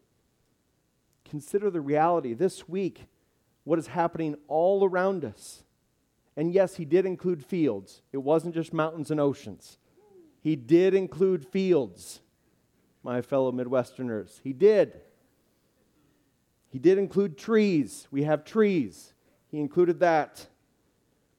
Consider 1.23 1.69
the 1.69 1.79
reality 1.79 2.33
this 2.33 2.67
week, 2.67 3.05
what 3.63 3.79
is 3.79 3.87
happening 3.87 4.35
all 4.49 4.83
around 4.83 5.23
us. 5.23 5.63
And 6.35 6.51
yes, 6.51 6.75
he 6.75 6.83
did 6.83 7.05
include 7.05 7.45
fields, 7.45 8.01
it 8.11 8.17
wasn't 8.17 8.53
just 8.53 8.73
mountains 8.73 9.11
and 9.11 9.21
oceans. 9.21 9.77
He 10.41 10.57
did 10.57 10.93
include 10.93 11.47
fields, 11.47 12.19
my 13.01 13.21
fellow 13.21 13.53
Midwesterners. 13.53 14.41
He 14.43 14.51
did. 14.51 14.99
He 16.69 16.79
did 16.79 16.97
include 16.97 17.37
trees. 17.37 18.09
We 18.11 18.23
have 18.23 18.43
trees. 18.43 19.13
He 19.49 19.59
included 19.59 20.01
that. 20.01 20.47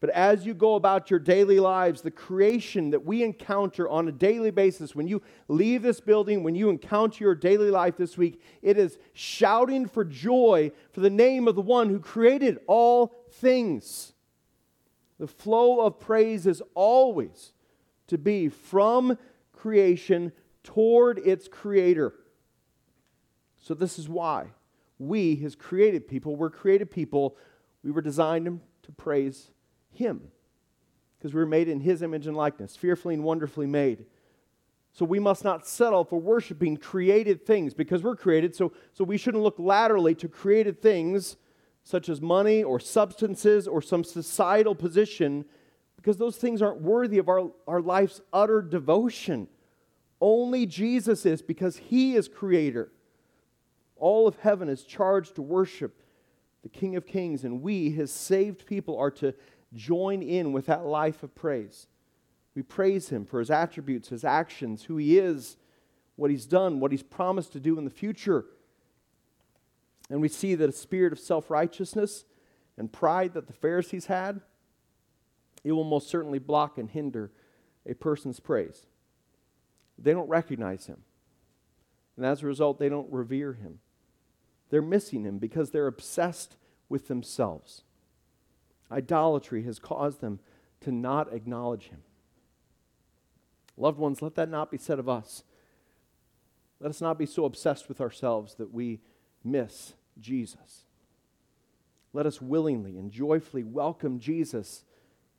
But 0.01 0.11
as 0.11 0.47
you 0.47 0.55
go 0.55 0.77
about 0.77 1.11
your 1.11 1.21
daily 1.21 1.61
lives, 1.61 2.01
the 2.01 2.11
creation 2.11 2.91
that 2.91 3.05
we 3.05 3.23
encounter 3.23 3.87
on 3.87 4.09
a 4.09 4.13
daily 4.13 4.51
basis, 4.51 4.95
when 4.95 5.07
you 5.07 5.21
leave 5.47 5.83
this 5.83 6.01
building, 6.01 6.43
when 6.43 6.55
you 6.55 6.71
encounter 6.71 7.23
your 7.23 7.35
daily 7.35 7.71
life 7.71 7.99
this 7.99 8.17
week, 8.17 8.41
it 8.63 8.79
is 8.79 8.99
shouting 9.13 9.87
for 9.87 10.05
joy 10.05 10.73
for 10.93 11.01
the 11.01 11.11
name 11.11 11.47
of 11.47 11.55
the 11.55 11.61
one 11.61 11.91
who 11.91 12.01
created 12.01 12.59
all 12.67 13.15
things. 13.31 14.15
The 15.19 15.27
flow 15.27 15.81
of 15.81 16.01
praise 16.01 16.47
is 16.47 16.63
always 16.75 17.53
to 18.07 18.17
be 18.17 18.49
from 18.49 19.19
creation 19.53 20.33
toward 20.65 21.19
its 21.19 21.47
creator. 21.47 22.15
So, 23.59 23.75
this 23.75 23.99
is 23.99 24.09
why 24.09 24.47
we, 24.99 25.35
his 25.35 25.55
created 25.55 26.09
people, 26.09 26.37
we're 26.37 26.49
created 26.49 26.91
people. 26.91 27.37
We 27.85 27.91
were 27.91 28.01
designed 28.01 28.61
to 28.83 28.93
praise 28.93 29.51
him 29.93 30.23
because 31.19 31.35
we 31.35 31.41
were 31.41 31.47
made 31.47 31.69
in 31.69 31.81
his 31.81 32.03
image 32.03 32.27
and 32.27 32.37
likeness, 32.37 32.77
fearfully 32.77 33.15
and 33.15 33.23
wonderfully 33.23 33.67
made. 33.67 34.07
So 34.93 35.05
we 35.05 35.19
must 35.19 35.45
not 35.45 35.67
settle 35.67 36.05
for 36.05 36.19
worshiping 36.19 36.77
created 36.77 37.47
things 37.47 37.75
because 37.75 38.03
we're 38.03 38.17
created. 38.17 38.55
So, 38.55 38.73
so 38.93 39.05
we 39.05 39.19
shouldn't 39.19 39.43
look 39.43 39.59
laterally 39.59 40.15
to 40.17 40.29
created 40.29 40.83
things 40.83 41.37
such 41.85 42.09
as 42.09 42.21
money 42.21 42.63
or 42.63 42.81
substances 42.81 43.69
or 43.69 43.81
some 43.83 44.05
societal 44.05 44.75
position 44.75 45.45
because 45.97 46.17
those 46.17 46.37
things 46.37 46.63
aren't 46.63 46.81
worthy 46.81 47.19
of 47.19 47.29
our, 47.29 47.51
our 47.69 47.81
life's 47.83 48.21
utter 48.33 48.63
devotion. 48.63 49.47
Only 50.21 50.67
Jesus 50.67 51.27
is 51.27 51.43
because 51.43 51.77
he 51.77 52.15
is 52.15 52.29
creator. 52.29 52.91
All 53.97 54.27
of 54.27 54.37
heaven 54.37 54.69
is 54.69 54.83
charged 54.83 55.35
to 55.35 55.43
worship 55.43 56.03
the 56.63 56.69
King 56.69 56.97
of 56.97 57.07
Kings, 57.07 57.45
and 57.45 57.63
we, 57.63 57.91
his 57.91 58.11
saved 58.11 58.67
people, 58.67 58.99
are 58.99 59.11
to 59.13 59.35
join 59.75 60.23
in 60.23 60.53
with 60.53 60.67
that 60.67 60.85
life 60.85 61.23
of 61.23 61.35
praise. 61.35 61.87
We 62.55 62.63
praise 62.63 63.11
him 63.11 63.25
for 63.25 63.39
his 63.39 63.51
attributes, 63.51 64.09
his 64.09 64.25
actions, 64.25 64.85
who 64.85 64.97
he 64.97 65.19
is, 65.19 65.57
what 66.17 66.31
he's 66.31 66.47
done, 66.47 66.81
what 66.81 66.91
he's 66.91 67.03
promised 67.03 67.53
to 67.53 67.61
do 67.61 67.79
in 67.79 67.85
the 67.85 67.91
future. 67.91 68.45
And 70.11 70.21
we 70.21 70.29
see 70.29 70.55
that 70.57 70.69
a 70.69 70.73
spirit 70.73 71.13
of 71.13 71.21
self 71.21 71.51
righteousness 71.51 72.25
and 72.77 72.93
pride 72.93 73.35
that 73.35 73.47
the 73.47 73.53
Pharisees 73.53 74.07
had, 74.07 74.41
it 75.63 75.73
will 75.73 75.85
most 75.85 76.09
certainly 76.09 76.39
block 76.39 76.79
and 76.79 76.91
hinder 76.91 77.31
a 77.87 77.95
person's 77.95 78.41
praise. 78.41 78.87
They 79.99 80.13
don't 80.13 80.29
recognize 80.29 80.87
him. 80.87 81.03
And 82.17 82.27
as 82.27 82.43
a 82.43 82.47
result, 82.47 82.79
they 82.79 82.89
don't 82.89 83.11
revere 83.13 83.53
him. 83.53 83.79
They're 84.71 84.83
missing 84.83 85.25
him 85.25 85.39
because 85.39 85.71
they're 85.71 85.87
obsessed 85.87 86.57
with 86.89 87.09
themselves. 87.09 87.83
Idolatry 88.91 89.63
has 89.65 89.79
caused 89.79 90.21
them 90.21 90.41
to 90.81 90.91
not 90.91 91.33
acknowledge 91.33 91.89
him. 91.89 92.03
Loved 93.77 93.99
ones, 93.99 94.21
let 94.21 94.35
that 94.35 94.51
not 94.51 94.71
be 94.71 94.79
said 94.79 94.99
of 94.99 95.09
us. 95.09 95.45
Let 96.81 96.91
us 96.91 97.01
not 97.01 97.19
be 97.19 97.27
so 97.27 97.45
obsessed 97.45 97.89
with 97.89 98.01
ourselves 98.01 98.55
that 98.55 98.73
we 98.73 99.01
miss 99.45 99.95
Jesus. 100.19 100.85
Let 102.13 102.27
us 102.27 102.43
willingly 102.43 102.99
and 102.99 103.11
joyfully 103.11 103.63
welcome 103.63 104.19
Jesus, 104.19 104.85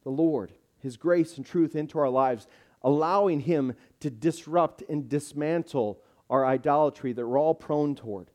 the 0.04 0.10
Lord, 0.10 0.54
his 0.80 0.98
grace 0.98 1.38
and 1.38 1.46
truth 1.46 1.76
into 1.76 2.00
our 2.00 2.10
lives, 2.10 2.48
allowing 2.82 3.42
him 3.42 3.76
to 4.00 4.10
disrupt 4.10 4.82
and 4.90 5.10
dismantle 5.10 6.02
our 6.30 6.46
idolatry 6.46 7.14
that 7.14 7.28
we're 7.28 7.38
all 7.38 7.54
prone 7.54 7.94
toward 7.94 8.31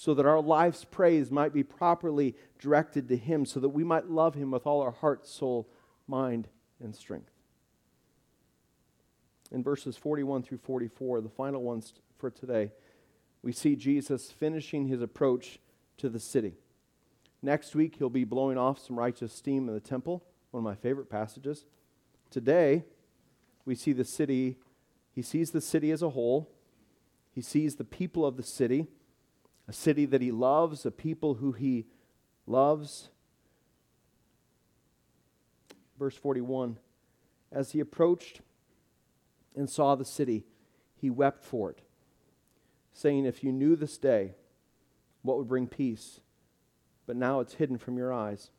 so 0.00 0.14
that 0.14 0.24
our 0.24 0.40
life's 0.40 0.82
praise 0.82 1.30
might 1.30 1.52
be 1.52 1.62
properly 1.62 2.34
directed 2.58 3.06
to 3.06 3.18
Him, 3.18 3.44
so 3.44 3.60
that 3.60 3.68
we 3.68 3.84
might 3.84 4.08
love 4.08 4.34
Him 4.34 4.50
with 4.50 4.66
all 4.66 4.80
our 4.80 4.92
heart, 4.92 5.26
soul, 5.26 5.68
mind, 6.08 6.48
and 6.82 6.96
strength. 6.96 7.32
In 9.52 9.62
verses 9.62 9.98
41 9.98 10.42
through 10.42 10.56
44, 10.56 11.20
the 11.20 11.28
final 11.28 11.62
ones 11.62 11.92
for 12.16 12.30
today, 12.30 12.72
we 13.42 13.52
see 13.52 13.76
Jesus 13.76 14.30
finishing 14.30 14.86
his 14.88 15.02
approach 15.02 15.58
to 15.98 16.08
the 16.08 16.18
city. 16.18 16.54
Next 17.42 17.74
week, 17.74 17.96
he'll 17.98 18.08
be 18.08 18.24
blowing 18.24 18.56
off 18.56 18.78
some 18.78 18.98
righteous 18.98 19.34
steam 19.34 19.68
in 19.68 19.74
the 19.74 19.80
temple, 19.80 20.24
one 20.50 20.60
of 20.60 20.64
my 20.64 20.76
favorite 20.76 21.10
passages. 21.10 21.66
Today, 22.30 22.84
we 23.66 23.74
see 23.74 23.92
the 23.92 24.06
city, 24.06 24.56
he 25.14 25.20
sees 25.20 25.50
the 25.50 25.60
city 25.60 25.90
as 25.90 26.00
a 26.00 26.08
whole, 26.08 26.50
he 27.34 27.42
sees 27.42 27.76
the 27.76 27.84
people 27.84 28.24
of 28.24 28.38
the 28.38 28.42
city 28.42 28.86
a 29.70 29.72
city 29.72 30.04
that 30.04 30.20
he 30.20 30.32
loves, 30.32 30.84
a 30.84 30.90
people 30.90 31.34
who 31.34 31.52
he 31.52 31.86
loves. 32.44 33.08
Verse 35.96 36.16
41 36.16 36.76
As 37.52 37.70
he 37.70 37.78
approached 37.78 38.40
and 39.54 39.70
saw 39.70 39.94
the 39.94 40.04
city, 40.04 40.44
he 40.96 41.08
wept 41.08 41.44
for 41.44 41.70
it, 41.70 41.82
saying, 42.92 43.26
If 43.26 43.44
you 43.44 43.52
knew 43.52 43.76
this 43.76 43.96
day, 43.96 44.34
what 45.22 45.38
would 45.38 45.46
bring 45.46 45.68
peace? 45.68 46.18
But 47.06 47.14
now 47.14 47.38
it's 47.38 47.54
hidden 47.54 47.78
from 47.78 47.96
your 47.96 48.12
eyes. 48.12 48.50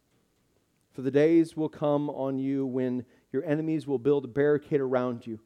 For 0.94 1.02
the 1.02 1.12
days 1.12 1.58
will 1.58 1.68
come 1.68 2.10
on 2.10 2.40
you 2.40 2.66
when 2.66 3.04
your 3.34 3.44
enemies 3.44 3.86
will 3.86 4.00
build 4.00 4.24
a 4.24 4.30
barricade 4.30 4.80
around 4.80 5.28
you, 5.28 5.42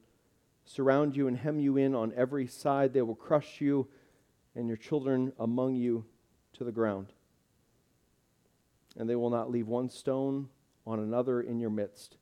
surround 0.63 1.15
you, 1.15 1.27
and 1.27 1.37
hem 1.37 1.59
you 1.59 1.75
in 1.75 1.95
on 1.95 2.13
every 2.15 2.45
side. 2.45 2.93
They 2.93 3.01
will 3.01 3.15
crush 3.15 3.61
you 3.61 3.87
and 4.55 4.67
your 4.67 4.77
children 4.77 5.33
among 5.37 5.75
you 5.75 6.05
to 6.53 6.63
the 6.63 6.71
ground. 6.71 7.07
And 8.97 9.09
they 9.09 9.15
will 9.15 9.29
not 9.29 9.51
leave 9.51 9.67
one 9.67 9.89
stone 9.89 10.47
on 10.87 10.99
another 10.99 11.41
in 11.41 11.59
your 11.59 11.69
midst, 11.69 12.17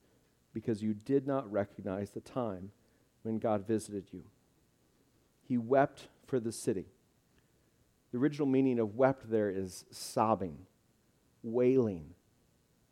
because 0.54 0.82
you 0.82 0.94
did 0.94 1.28
not 1.28 1.52
recognize 1.52 2.12
the 2.12 2.22
time 2.22 2.72
when 3.24 3.40
God 3.40 3.68
visited 3.68 4.08
you. 4.12 4.24
He 5.48 5.58
wept 5.58 6.08
for 6.26 6.40
the 6.40 6.52
city. 6.52 6.86
The 8.12 8.18
original 8.18 8.48
meaning 8.48 8.80
of 8.80 8.96
wept 8.96 9.30
there 9.30 9.50
is 9.50 9.86
sobbing, 9.92 10.60
wailing. 11.42 12.12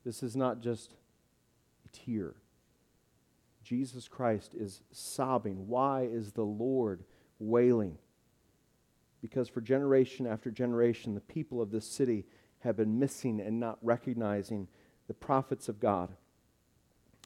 This 0.04 0.24
is 0.24 0.36
not 0.36 0.62
just 0.62 0.96
a 1.86 1.90
tear. 1.90 2.36
Jesus 3.64 4.08
Christ 4.08 4.54
is 4.54 4.82
sobbing. 4.92 5.68
Why 5.68 6.02
is 6.04 6.32
the 6.32 6.44
Lord 6.44 7.04
wailing? 7.40 7.98
Because 9.22 9.48
for 9.48 9.62
generation 9.62 10.26
after 10.26 10.52
generation, 10.52 11.14
the 11.14 11.22
people 11.22 11.62
of 11.62 11.72
this 11.72 11.86
city 11.86 12.26
have 12.60 12.78
been 12.78 13.00
missing 13.00 13.40
and 13.40 13.60
not 13.60 13.78
recognizing 13.82 14.68
the 15.08 15.14
prophets 15.14 15.70
of 15.70 15.80
God 15.80 16.10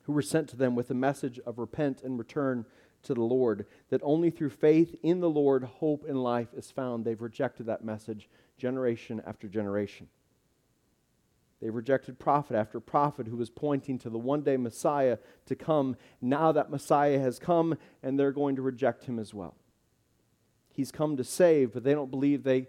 who 0.03 0.13
were 0.13 0.21
sent 0.21 0.47
to 0.49 0.55
them 0.55 0.75
with 0.75 0.91
a 0.91 0.95
message 0.95 1.39
of 1.45 1.57
repent 1.57 2.01
and 2.03 2.17
return 2.17 2.65
to 3.03 3.13
the 3.13 3.21
Lord, 3.21 3.65
that 3.89 4.01
only 4.03 4.29
through 4.29 4.49
faith 4.49 4.95
in 5.03 5.19
the 5.19 5.29
Lord 5.29 5.63
hope 5.63 6.05
and 6.07 6.21
life 6.21 6.49
is 6.55 6.71
found. 6.71 7.05
They've 7.05 7.21
rejected 7.21 7.67
that 7.67 7.83
message 7.83 8.29
generation 8.57 9.21
after 9.25 9.47
generation. 9.47 10.07
They've 11.61 11.73
rejected 11.73 12.19
prophet 12.19 12.55
after 12.55 12.79
prophet 12.79 13.27
who 13.27 13.37
was 13.37 13.49
pointing 13.49 13.97
to 13.99 14.09
the 14.09 14.17
one 14.17 14.41
day 14.41 14.57
Messiah 14.57 15.17
to 15.45 15.55
come. 15.55 15.95
Now 16.21 16.51
that 16.51 16.69
Messiah 16.69 17.19
has 17.19 17.39
come, 17.39 17.77
and 18.03 18.19
they're 18.19 18.31
going 18.31 18.55
to 18.57 18.61
reject 18.61 19.05
him 19.05 19.19
as 19.19 19.33
well. 19.33 19.55
He's 20.75 20.91
come 20.91 21.15
to 21.17 21.23
save, 21.23 21.73
but 21.73 21.83
they 21.83 21.93
don't 21.93 22.11
believe 22.11 22.43
they, 22.43 22.67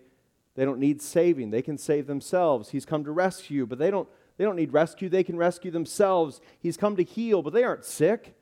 they 0.54 0.64
don't 0.64 0.78
need 0.78 1.02
saving. 1.02 1.50
They 1.50 1.62
can 1.62 1.76
save 1.76 2.06
themselves. 2.06 2.70
He's 2.70 2.86
come 2.86 3.04
to 3.04 3.10
rescue, 3.10 3.66
but 3.66 3.78
they 3.78 3.90
don't, 3.90 4.08
they 4.36 4.44
don't 4.44 4.56
need 4.56 4.72
rescue. 4.72 5.08
They 5.08 5.24
can 5.24 5.36
rescue 5.36 5.70
themselves. 5.70 6.40
He's 6.60 6.76
come 6.76 6.96
to 6.96 7.02
heal, 7.02 7.42
but 7.42 7.52
they 7.52 7.64
aren't 7.64 7.84
sick. 7.84 8.36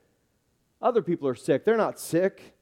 Other 0.82 1.00
people 1.00 1.26
are 1.28 1.34
sick. 1.34 1.64
They're 1.64 1.78
not 1.78 1.98
sick. 1.98 2.54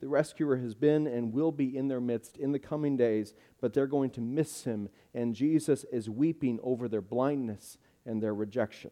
The 0.00 0.08
rescuer 0.08 0.56
has 0.58 0.74
been 0.74 1.06
and 1.06 1.32
will 1.32 1.52
be 1.52 1.74
in 1.74 1.88
their 1.88 2.00
midst 2.00 2.36
in 2.36 2.52
the 2.52 2.58
coming 2.58 2.98
days, 2.98 3.32
but 3.62 3.72
they're 3.72 3.86
going 3.86 4.10
to 4.10 4.20
miss 4.20 4.64
him, 4.64 4.90
and 5.14 5.34
Jesus 5.34 5.86
is 5.90 6.10
weeping 6.10 6.60
over 6.62 6.88
their 6.88 7.00
blindness 7.00 7.78
and 8.04 8.22
their 8.22 8.34
rejection. 8.34 8.90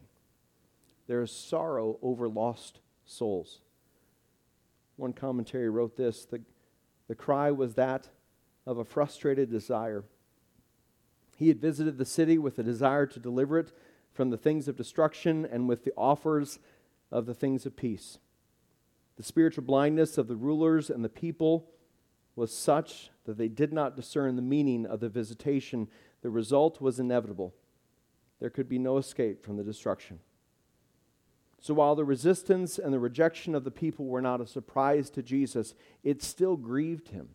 There 1.05 1.21
is 1.21 1.31
sorrow 1.31 1.99
over 2.01 2.27
lost 2.27 2.79
souls. 3.05 3.61
One 4.95 5.13
commentary 5.13 5.69
wrote 5.69 5.95
this 5.95 6.25
the, 6.25 6.41
the 7.07 7.15
cry 7.15 7.51
was 7.51 7.75
that 7.75 8.09
of 8.65 8.77
a 8.77 8.85
frustrated 8.85 9.49
desire. 9.49 10.03
He 11.35 11.47
had 11.47 11.59
visited 11.59 11.97
the 11.97 12.05
city 12.05 12.37
with 12.37 12.59
a 12.59 12.63
desire 12.63 13.05
to 13.07 13.19
deliver 13.19 13.59
it 13.59 13.73
from 14.13 14.29
the 14.29 14.37
things 14.37 14.67
of 14.67 14.77
destruction 14.77 15.47
and 15.49 15.67
with 15.67 15.83
the 15.83 15.93
offers 15.97 16.59
of 17.11 17.25
the 17.25 17.33
things 17.33 17.65
of 17.65 17.75
peace. 17.75 18.19
The 19.17 19.23
spiritual 19.23 19.63
blindness 19.63 20.17
of 20.17 20.27
the 20.27 20.35
rulers 20.35 20.89
and 20.89 21.03
the 21.03 21.09
people 21.09 21.69
was 22.35 22.55
such 22.55 23.11
that 23.25 23.37
they 23.37 23.47
did 23.47 23.73
not 23.73 23.95
discern 23.95 24.35
the 24.35 24.41
meaning 24.41 24.85
of 24.85 24.99
the 24.99 25.09
visitation. 25.09 25.87
The 26.21 26.29
result 26.29 26.81
was 26.81 26.99
inevitable. 26.99 27.53
There 28.39 28.49
could 28.49 28.67
be 28.67 28.79
no 28.79 28.97
escape 28.97 29.43
from 29.43 29.57
the 29.57 29.63
destruction. 29.63 30.19
So 31.63 31.73
while 31.73 31.95
the 31.95 32.03
resistance 32.03 32.77
and 32.77 32.93
the 32.93 32.99
rejection 32.99 33.55
of 33.55 33.63
the 33.63 33.71
people 33.71 34.05
were 34.05 34.21
not 34.21 34.41
a 34.41 34.45
surprise 34.45 35.09
to 35.11 35.23
Jesus, 35.23 35.75
it 36.03 36.21
still 36.21 36.57
grieved 36.57 37.07
him. 37.07 37.29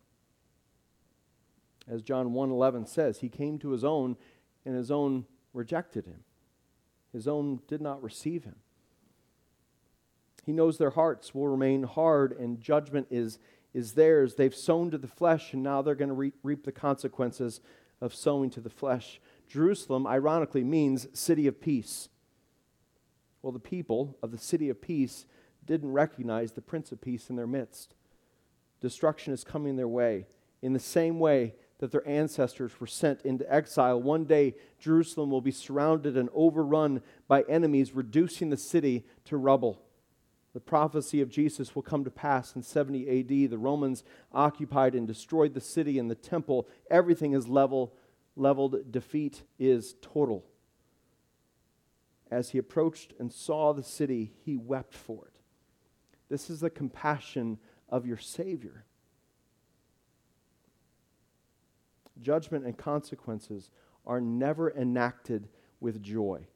As 1.88 2.02
John 2.02 2.34
1:11 2.34 2.86
says, 2.86 3.20
he 3.20 3.30
came 3.30 3.58
to 3.60 3.70
his 3.70 3.84
own 3.84 4.18
and 4.66 4.76
his 4.76 4.90
own 4.90 5.24
rejected 5.54 6.04
him. 6.04 6.24
His 7.10 7.26
own 7.26 7.62
did 7.68 7.80
not 7.80 8.02
receive 8.02 8.44
him. 8.44 8.56
He 10.44 10.52
knows 10.52 10.76
their 10.76 10.90
hearts 10.90 11.34
will 11.34 11.48
remain 11.48 11.84
hard 11.84 12.32
and 12.32 12.60
judgment 12.60 13.06
is, 13.10 13.38
is 13.72 13.94
theirs. 13.94 14.34
They've 14.34 14.54
sown 14.54 14.90
to 14.90 14.98
the 14.98 15.08
flesh 15.08 15.54
and 15.54 15.62
now 15.62 15.80
they're 15.80 15.94
going 15.94 16.10
to 16.10 16.14
re- 16.14 16.32
reap 16.42 16.66
the 16.66 16.72
consequences 16.72 17.62
of 17.98 18.14
sowing 18.14 18.50
to 18.50 18.60
the 18.60 18.68
flesh. 18.68 19.22
Jerusalem, 19.48 20.06
ironically, 20.06 20.64
means 20.64 21.08
city 21.18 21.46
of 21.46 21.62
peace. 21.62 22.10
Well, 23.48 23.54
the 23.54 23.60
people 23.60 24.14
of 24.22 24.30
the 24.30 24.36
city 24.36 24.68
of 24.68 24.82
peace 24.82 25.24
didn't 25.64 25.90
recognize 25.90 26.52
the 26.52 26.60
Prince 26.60 26.92
of 26.92 27.00
Peace 27.00 27.30
in 27.30 27.36
their 27.36 27.46
midst. 27.46 27.94
Destruction 28.82 29.32
is 29.32 29.42
coming 29.42 29.76
their 29.76 29.88
way. 29.88 30.26
In 30.60 30.74
the 30.74 30.78
same 30.78 31.18
way 31.18 31.54
that 31.78 31.90
their 31.90 32.06
ancestors 32.06 32.78
were 32.78 32.86
sent 32.86 33.22
into 33.22 33.50
exile, 33.50 34.02
one 34.02 34.26
day 34.26 34.54
Jerusalem 34.78 35.30
will 35.30 35.40
be 35.40 35.50
surrounded 35.50 36.14
and 36.14 36.28
overrun 36.34 37.00
by 37.26 37.40
enemies, 37.48 37.94
reducing 37.94 38.50
the 38.50 38.58
city 38.58 39.06
to 39.24 39.38
rubble 39.38 39.80
the 40.52 40.60
prophecy 40.60 41.22
of 41.22 41.30
Jesus 41.30 41.74
will 41.74 41.82
come 41.82 42.04
to 42.04 42.10
pass 42.10 42.54
in 42.54 42.62
70 42.62 43.20
AD. 43.20 43.50
The 43.50 43.56
Romans 43.56 44.04
occupied 44.32 44.94
and 44.94 45.06
destroyed 45.06 45.54
the 45.54 45.60
city 45.60 45.98
and 45.98 46.10
the 46.10 46.14
temple. 46.14 46.68
Everything 46.90 47.32
is 47.32 47.48
level, 47.48 47.94
leveled. 48.36 48.90
Defeat 48.90 49.42
is 49.58 49.94
total. 50.02 50.44
As 52.30 52.50
he 52.50 52.58
approached 52.58 53.14
and 53.18 53.32
saw 53.32 53.72
the 53.72 53.82
city, 53.82 54.32
he 54.44 54.56
wept 54.56 54.94
for 54.94 55.26
it. 55.26 55.40
This 56.28 56.50
is 56.50 56.60
the 56.60 56.70
compassion 56.70 57.58
of 57.88 58.06
your 58.06 58.18
Savior. 58.18 58.84
Judgment 62.20 62.66
and 62.66 62.76
consequences 62.76 63.70
are 64.06 64.20
never 64.20 64.70
enacted 64.70 65.48
with 65.80 66.02
joy, 66.02 66.46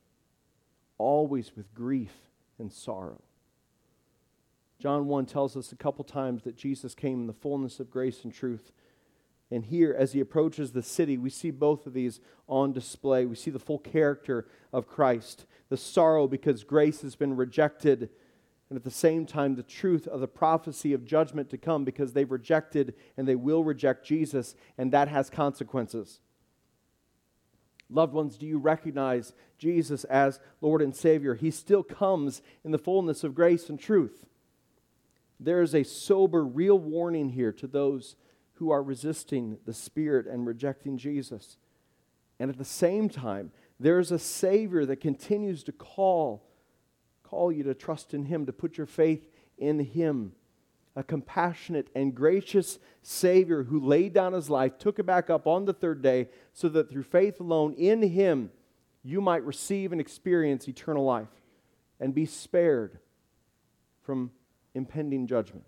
always 0.99 1.57
with 1.57 1.73
grief 1.75 2.13
and 2.59 2.73
sorrow. 2.73 3.23
John 4.79 5.07
1 5.07 5.27
tells 5.27 5.57
us 5.57 5.71
a 5.71 5.77
couple 5.77 6.05
times 6.05 6.43
that 6.43 6.57
Jesus 6.57 6.95
came 6.95 7.21
in 7.21 7.27
the 7.29 7.33
fullness 7.33 7.79
of 7.79 7.91
grace 7.91 8.25
and 8.25 8.35
truth. 8.35 8.73
And 9.53 9.65
here, 9.65 9.95
as 9.97 10.12
he 10.12 10.21
approaches 10.21 10.73
the 10.73 10.83
city, 10.83 11.19
we 11.19 11.31
see 11.31 11.51
both 11.51 11.87
of 11.87 11.93
these 11.93 12.21
on 12.49 12.73
display. 12.73 13.27
We 13.27 13.37
see 13.37 13.51
the 13.51 13.59
full 13.59 13.79
character 13.79 14.47
of 14.73 14.87
Christ 14.87 15.47
the 15.69 15.77
sorrow 15.79 16.29
because 16.29 16.65
grace 16.65 17.01
has 17.01 17.17
been 17.17 17.35
rejected, 17.35 18.11
and 18.69 18.77
at 18.77 18.85
the 18.85 18.91
same 18.91 19.25
time, 19.25 19.55
the 19.55 19.62
truth 19.62 20.07
of 20.07 20.21
the 20.21 20.29
prophecy 20.29 20.93
of 20.93 21.07
judgment 21.07 21.49
to 21.49 21.57
come 21.57 21.83
because 21.83 22.12
they've 22.12 22.31
rejected 22.31 22.93
and 23.17 23.27
they 23.27 23.37
will 23.37 23.65
reject 23.65 24.05
Jesus, 24.07 24.55
and 24.77 24.93
that 24.93 25.09
has 25.09 25.31
consequences. 25.31 26.21
Loved 27.88 28.12
ones, 28.12 28.37
do 28.37 28.45
you 28.47 28.59
recognize 28.59 29.33
Jesus 29.57 30.05
as 30.05 30.41
Lord 30.61 30.83
and 30.83 30.95
Savior? 30.95 31.37
He 31.37 31.51
still 31.51 31.83
comes 31.83 32.43
in 32.65 32.71
the 32.71 32.77
fullness 32.77 33.25
of 33.25 33.35
grace 33.35 33.71
and 33.71 33.81
truth 33.81 34.27
there 35.45 35.62
is 35.62 35.75
a 35.75 35.83
sober, 35.83 36.45
real 36.45 36.79
warning 36.79 37.31
here 37.31 37.53
to 37.53 37.67
those 37.67 38.17
who 38.55 38.71
are 38.71 38.83
resisting 38.83 39.59
the 39.65 39.75
Spirit 39.75 40.27
and 40.27 40.47
rejecting 40.47 40.99
Jesus. 40.99 41.57
And 42.38 42.51
at 42.51 42.59
the 42.59 42.65
same 42.65 43.09
time, 43.09 43.53
there 43.79 43.99
is 43.99 44.12
a 44.12 44.19
Savior 44.19 44.85
that 44.87 45.01
continues 45.01 45.62
to 45.65 45.73
call, 45.73 46.45
call 47.23 47.51
you 47.51 47.62
to 47.65 47.75
trust 47.75 48.15
in 48.15 48.27
Him, 48.27 48.47
to 48.47 48.53
put 48.53 48.77
your 48.77 48.87
faith 48.87 49.29
in 49.59 49.81
Him. 49.81 50.33
A 50.95 51.03
compassionate 51.03 51.88
and 51.95 52.15
gracious 52.15 52.79
Savior 53.03 53.65
who 53.65 53.81
laid 53.81 54.12
down 54.12 54.35
His 54.35 54.51
life, 54.51 54.79
took 54.79 54.99
it 54.99 55.07
back 55.07 55.31
up 55.31 55.47
on 55.47 55.65
the 55.65 55.73
third 55.73 56.03
day, 56.03 56.29
so 56.53 56.69
that 56.69 56.91
through 56.91 57.05
faith 57.05 57.41
alone 57.41 57.75
in 57.75 58.03
Him, 58.03 58.51
you 59.03 59.21
might 59.21 59.45
receive 59.45 59.91
and 59.91 60.01
experience 60.01 60.69
eternal 60.69 61.05
life 61.05 61.29
and 61.99 62.15
be 62.15 62.27
spared 62.27 62.99
from 64.03 64.31
impending 64.75 65.27
judgment. 65.27 65.65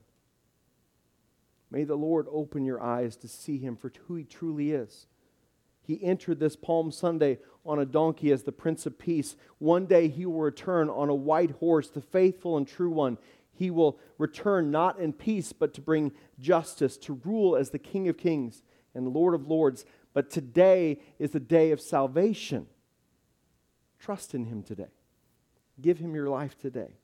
May 1.71 1.85
the 1.85 1.97
Lord 1.97 2.27
open 2.31 2.65
your 2.65 2.83
eyes 2.83 3.17
to 3.17 3.29
see 3.29 3.59
him 3.59 3.77
for 3.77 3.91
who 4.07 4.15
he 4.17 4.25
truly 4.25 4.73
is. 4.73 5.07
He 5.83 6.03
entered 6.03 6.41
this 6.41 6.57
Palm 6.57 6.91
Sunday 6.91 7.39
on 7.67 7.79
a 7.79 7.85
donkey 7.85 8.33
as 8.33 8.43
the 8.43 8.53
Prince 8.53 8.87
of 8.87 8.99
Peace. 8.99 9.37
One 9.59 9.87
day 9.87 10.09
he 10.09 10.25
will 10.25 10.41
return 10.41 10.89
on 10.89 11.09
a 11.09 11.15
white 11.15 11.53
horse, 11.53 11.89
the 11.89 12.01
faithful 12.01 12.57
and 12.57 12.67
true 12.67 12.91
one. 12.91 13.19
He 13.53 13.71
will 13.71 13.99
return 14.19 14.71
not 14.71 14.99
in 14.99 15.13
peace, 15.13 15.53
but 15.53 15.75
to 15.75 15.81
bring 15.81 16.13
justice, 16.39 16.97
to 16.99 17.21
rule 17.25 17.55
as 17.55 17.71
the 17.71 17.79
King 17.79 18.09
of 18.09 18.17
Kings 18.17 18.63
and 18.95 19.09
Lord 19.09 19.35
of 19.35 19.47
Lords. 19.47 19.85
But 20.13 20.31
today 20.31 21.01
is 21.19 21.33
the 21.33 21.41
day 21.41 21.71
of 21.71 21.81
salvation. 21.81 22.67
Trust 23.99 24.35
in 24.35 24.47
him 24.47 24.63
today. 24.63 24.93
Give 25.81 25.99
him 25.99 26.15
your 26.15 26.29
life 26.29 26.57
today. 26.59 26.95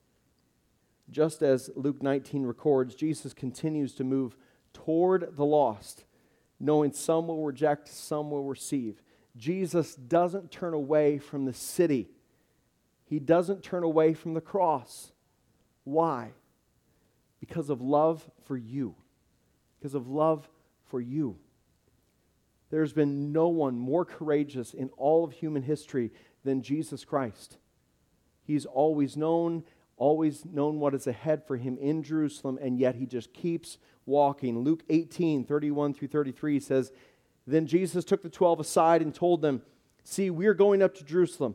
Just 1.10 1.42
as 1.42 1.70
Luke 1.74 2.02
19 2.02 2.44
records, 2.44 2.94
Jesus 2.94 3.34
continues 3.34 3.94
to 3.94 4.04
move 4.04 4.36
toward 4.72 5.36
the 5.36 5.44
lost, 5.44 6.04
knowing 6.58 6.92
some 6.92 7.28
will 7.28 7.44
reject, 7.44 7.88
some 7.88 8.30
will 8.30 8.44
receive. 8.44 9.02
Jesus 9.36 9.94
doesn't 9.94 10.50
turn 10.50 10.74
away 10.74 11.18
from 11.18 11.44
the 11.44 11.54
city, 11.54 12.08
he 13.04 13.18
doesn't 13.18 13.62
turn 13.62 13.82
away 13.82 14.14
from 14.14 14.34
the 14.34 14.40
cross. 14.40 15.12
Why? 15.84 16.32
Because 17.40 17.70
of 17.70 17.80
love 17.80 18.28
for 18.44 18.56
you. 18.56 18.94
Because 19.78 19.94
of 19.94 20.06
love 20.06 20.48
for 20.90 21.00
you. 21.00 21.36
There's 22.70 22.92
been 22.92 23.32
no 23.32 23.48
one 23.48 23.76
more 23.76 24.04
courageous 24.04 24.74
in 24.74 24.90
all 24.96 25.24
of 25.24 25.32
human 25.32 25.62
history 25.62 26.12
than 26.44 26.62
Jesus 26.62 27.04
Christ. 27.04 27.58
He's 28.44 28.64
always 28.64 29.16
known 29.16 29.64
always 30.00 30.46
known 30.46 30.80
what 30.80 30.94
is 30.94 31.06
ahead 31.06 31.46
for 31.46 31.58
him 31.58 31.76
in 31.78 32.02
Jerusalem, 32.02 32.58
and 32.60 32.78
yet 32.78 32.96
he 32.96 33.06
just 33.06 33.32
keeps 33.34 33.76
walking. 34.06 34.58
Luke 34.58 34.82
18, 34.88 35.44
31 35.44 35.94
through 35.94 36.08
33 36.08 36.58
says, 36.58 36.90
Then 37.46 37.66
Jesus 37.66 38.04
took 38.04 38.22
the 38.22 38.30
twelve 38.30 38.58
aside 38.58 39.02
and 39.02 39.14
told 39.14 39.42
them, 39.42 39.62
See, 40.02 40.30
we 40.30 40.46
are 40.46 40.54
going 40.54 40.82
up 40.82 40.94
to 40.96 41.04
Jerusalem. 41.04 41.54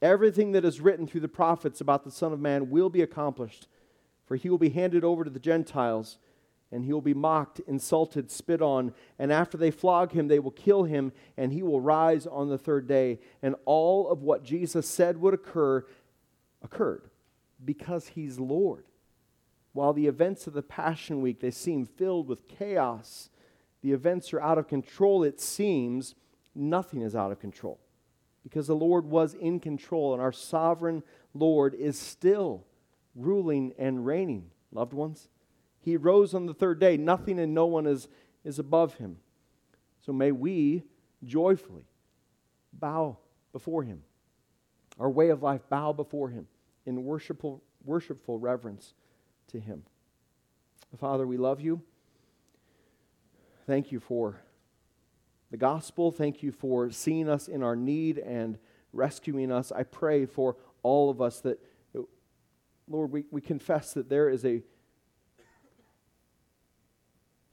Everything 0.00 0.52
that 0.52 0.64
is 0.64 0.80
written 0.80 1.06
through 1.06 1.20
the 1.20 1.28
prophets 1.28 1.80
about 1.80 2.04
the 2.04 2.12
Son 2.12 2.32
of 2.32 2.40
Man 2.40 2.70
will 2.70 2.88
be 2.88 3.02
accomplished, 3.02 3.66
for 4.24 4.36
he 4.36 4.48
will 4.48 4.56
be 4.56 4.70
handed 4.70 5.02
over 5.02 5.24
to 5.24 5.30
the 5.30 5.40
Gentiles, 5.40 6.18
and 6.70 6.84
he 6.84 6.92
will 6.92 7.00
be 7.00 7.12
mocked, 7.12 7.60
insulted, 7.66 8.30
spit 8.30 8.62
on. 8.62 8.94
And 9.18 9.32
after 9.32 9.58
they 9.58 9.72
flog 9.72 10.12
him, 10.12 10.28
they 10.28 10.38
will 10.38 10.52
kill 10.52 10.84
him, 10.84 11.12
and 11.36 11.52
he 11.52 11.64
will 11.64 11.80
rise 11.80 12.24
on 12.24 12.48
the 12.48 12.56
third 12.56 12.86
day. 12.86 13.18
And 13.42 13.56
all 13.64 14.08
of 14.08 14.22
what 14.22 14.44
Jesus 14.44 14.88
said 14.88 15.20
would 15.20 15.34
occur 15.34 15.84
occurred 16.62 17.10
because 17.64 18.08
he's 18.08 18.38
Lord. 18.38 18.84
While 19.72 19.92
the 19.92 20.06
events 20.06 20.46
of 20.46 20.52
the 20.52 20.62
Passion 20.62 21.20
Week 21.20 21.40
they 21.40 21.50
seem 21.50 21.86
filled 21.86 22.28
with 22.28 22.48
chaos, 22.48 23.30
the 23.82 23.92
events 23.92 24.32
are 24.32 24.40
out 24.40 24.58
of 24.58 24.68
control, 24.68 25.22
it 25.22 25.40
seems 25.40 26.14
nothing 26.54 27.02
is 27.02 27.14
out 27.14 27.32
of 27.32 27.40
control. 27.40 27.78
Because 28.42 28.66
the 28.66 28.74
Lord 28.74 29.06
was 29.06 29.34
in 29.34 29.60
control, 29.60 30.12
and 30.12 30.22
our 30.22 30.32
sovereign 30.32 31.02
Lord 31.34 31.74
is 31.74 31.98
still 31.98 32.64
ruling 33.14 33.72
and 33.78 34.04
reigning, 34.04 34.50
loved 34.72 34.92
ones. 34.92 35.28
He 35.80 35.96
rose 35.96 36.34
on 36.34 36.46
the 36.46 36.54
third 36.54 36.78
day. 36.78 36.96
Nothing 36.96 37.38
and 37.38 37.54
no 37.54 37.66
one 37.66 37.86
is, 37.86 38.08
is 38.44 38.58
above 38.58 38.94
him. 38.94 39.16
So 40.04 40.12
may 40.12 40.32
we 40.32 40.84
joyfully 41.24 41.84
bow 42.72 43.18
before 43.52 43.82
him. 43.82 44.02
Our 44.98 45.10
way 45.10 45.30
of 45.30 45.42
life 45.42 45.62
bow 45.68 45.92
before 45.92 46.28
him 46.28 46.46
in 46.90 47.04
worshipful, 47.04 47.62
worshipful 47.84 48.38
reverence 48.40 48.94
to 49.46 49.60
him. 49.60 49.84
Father, 50.98 51.24
we 51.24 51.36
love 51.36 51.60
you. 51.60 51.82
Thank 53.64 53.92
you 53.92 54.00
for 54.00 54.40
the 55.52 55.56
gospel. 55.56 56.10
Thank 56.10 56.42
you 56.42 56.50
for 56.50 56.90
seeing 56.90 57.28
us 57.28 57.46
in 57.46 57.62
our 57.62 57.76
need 57.76 58.18
and 58.18 58.58
rescuing 58.92 59.52
us. 59.52 59.70
I 59.70 59.84
pray 59.84 60.26
for 60.26 60.56
all 60.82 61.10
of 61.10 61.22
us 61.22 61.40
that, 61.42 61.60
Lord, 62.88 63.12
we, 63.12 63.24
we 63.30 63.40
confess 63.40 63.94
that 63.94 64.08
there 64.08 64.28
is 64.28 64.44
a 64.44 64.62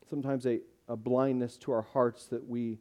sometimes 0.09 0.47
a, 0.47 0.61
a 0.87 0.95
blindness 0.95 1.57
to 1.57 1.71
our 1.73 1.83
hearts 1.83 2.25
that 2.27 2.47
we 2.47 2.79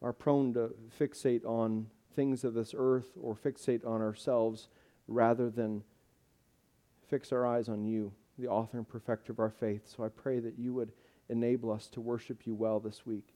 are 0.00 0.14
prone 0.14 0.54
to 0.54 0.70
fixate 0.98 1.44
on 1.44 1.88
things 2.14 2.44
of 2.44 2.54
this 2.54 2.74
earth 2.74 3.10
or 3.20 3.34
fixate 3.34 3.86
on 3.86 4.00
ourselves 4.00 4.68
rather 5.06 5.50
than 5.50 5.82
fix 7.08 7.32
our 7.32 7.46
eyes 7.46 7.68
on 7.68 7.84
you, 7.84 8.12
the 8.38 8.48
author 8.48 8.78
and 8.78 8.88
perfecter 8.88 9.32
of 9.32 9.38
our 9.38 9.50
faith. 9.50 9.82
So 9.94 10.04
I 10.04 10.08
pray 10.08 10.40
that 10.40 10.58
you 10.58 10.74
would 10.74 10.92
enable 11.28 11.70
us 11.70 11.86
to 11.88 12.00
worship 12.00 12.46
you 12.46 12.54
well 12.54 12.80
this 12.80 13.06
week, 13.06 13.28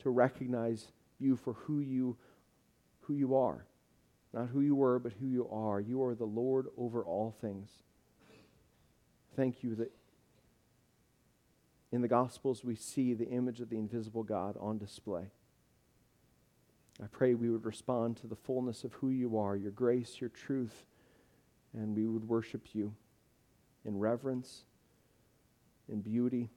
to 0.00 0.10
recognize 0.10 0.88
you 1.18 1.36
for 1.36 1.54
who 1.54 1.80
you, 1.80 2.16
who 3.02 3.14
you 3.14 3.36
are. 3.36 3.66
Not 4.32 4.48
who 4.48 4.60
you 4.60 4.74
were, 4.74 4.98
but 4.98 5.12
who 5.20 5.26
you 5.26 5.48
are. 5.50 5.80
You 5.80 6.02
are 6.04 6.14
the 6.14 6.24
Lord 6.24 6.66
over 6.76 7.02
all 7.02 7.34
things. 7.40 7.70
Thank 9.34 9.62
you 9.62 9.74
that 9.76 9.92
in 11.92 12.02
the 12.02 12.08
Gospels, 12.08 12.64
we 12.64 12.74
see 12.74 13.14
the 13.14 13.28
image 13.28 13.60
of 13.60 13.70
the 13.70 13.78
invisible 13.78 14.24
God 14.24 14.56
on 14.60 14.76
display. 14.76 15.30
I 17.02 17.06
pray 17.08 17.34
we 17.34 17.50
would 17.50 17.66
respond 17.66 18.16
to 18.18 18.26
the 18.26 18.36
fullness 18.36 18.84
of 18.84 18.94
who 18.94 19.10
you 19.10 19.38
are, 19.38 19.56
your 19.56 19.70
grace, 19.70 20.20
your 20.20 20.30
truth, 20.30 20.86
and 21.74 21.94
we 21.94 22.06
would 22.06 22.26
worship 22.26 22.68
you 22.74 22.94
in 23.84 23.98
reverence, 23.98 24.64
in 25.88 26.00
beauty. 26.00 26.48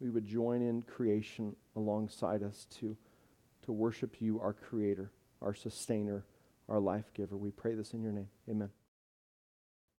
We 0.00 0.10
would 0.10 0.26
join 0.26 0.60
in 0.60 0.82
creation 0.82 1.54
alongside 1.76 2.42
us 2.42 2.66
to, 2.80 2.96
to 3.64 3.72
worship 3.72 4.20
you, 4.20 4.40
our 4.40 4.52
Creator, 4.52 5.12
our 5.40 5.54
Sustainer, 5.54 6.24
our 6.68 6.80
Life 6.80 7.14
Giver. 7.14 7.36
We 7.36 7.50
pray 7.50 7.74
this 7.74 7.92
in 7.92 8.02
your 8.02 8.12
name. 8.12 8.28
Amen. 8.50 8.70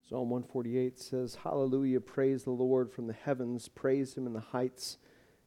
Psalm 0.09 0.29
148 0.29 0.99
says, 0.99 1.35
Hallelujah, 1.43 2.01
praise 2.01 2.43
the 2.43 2.51
Lord 2.51 2.91
from 2.91 3.07
the 3.07 3.13
heavens, 3.13 3.69
praise 3.69 4.15
him 4.15 4.27
in 4.27 4.33
the 4.33 4.41
heights, 4.41 4.97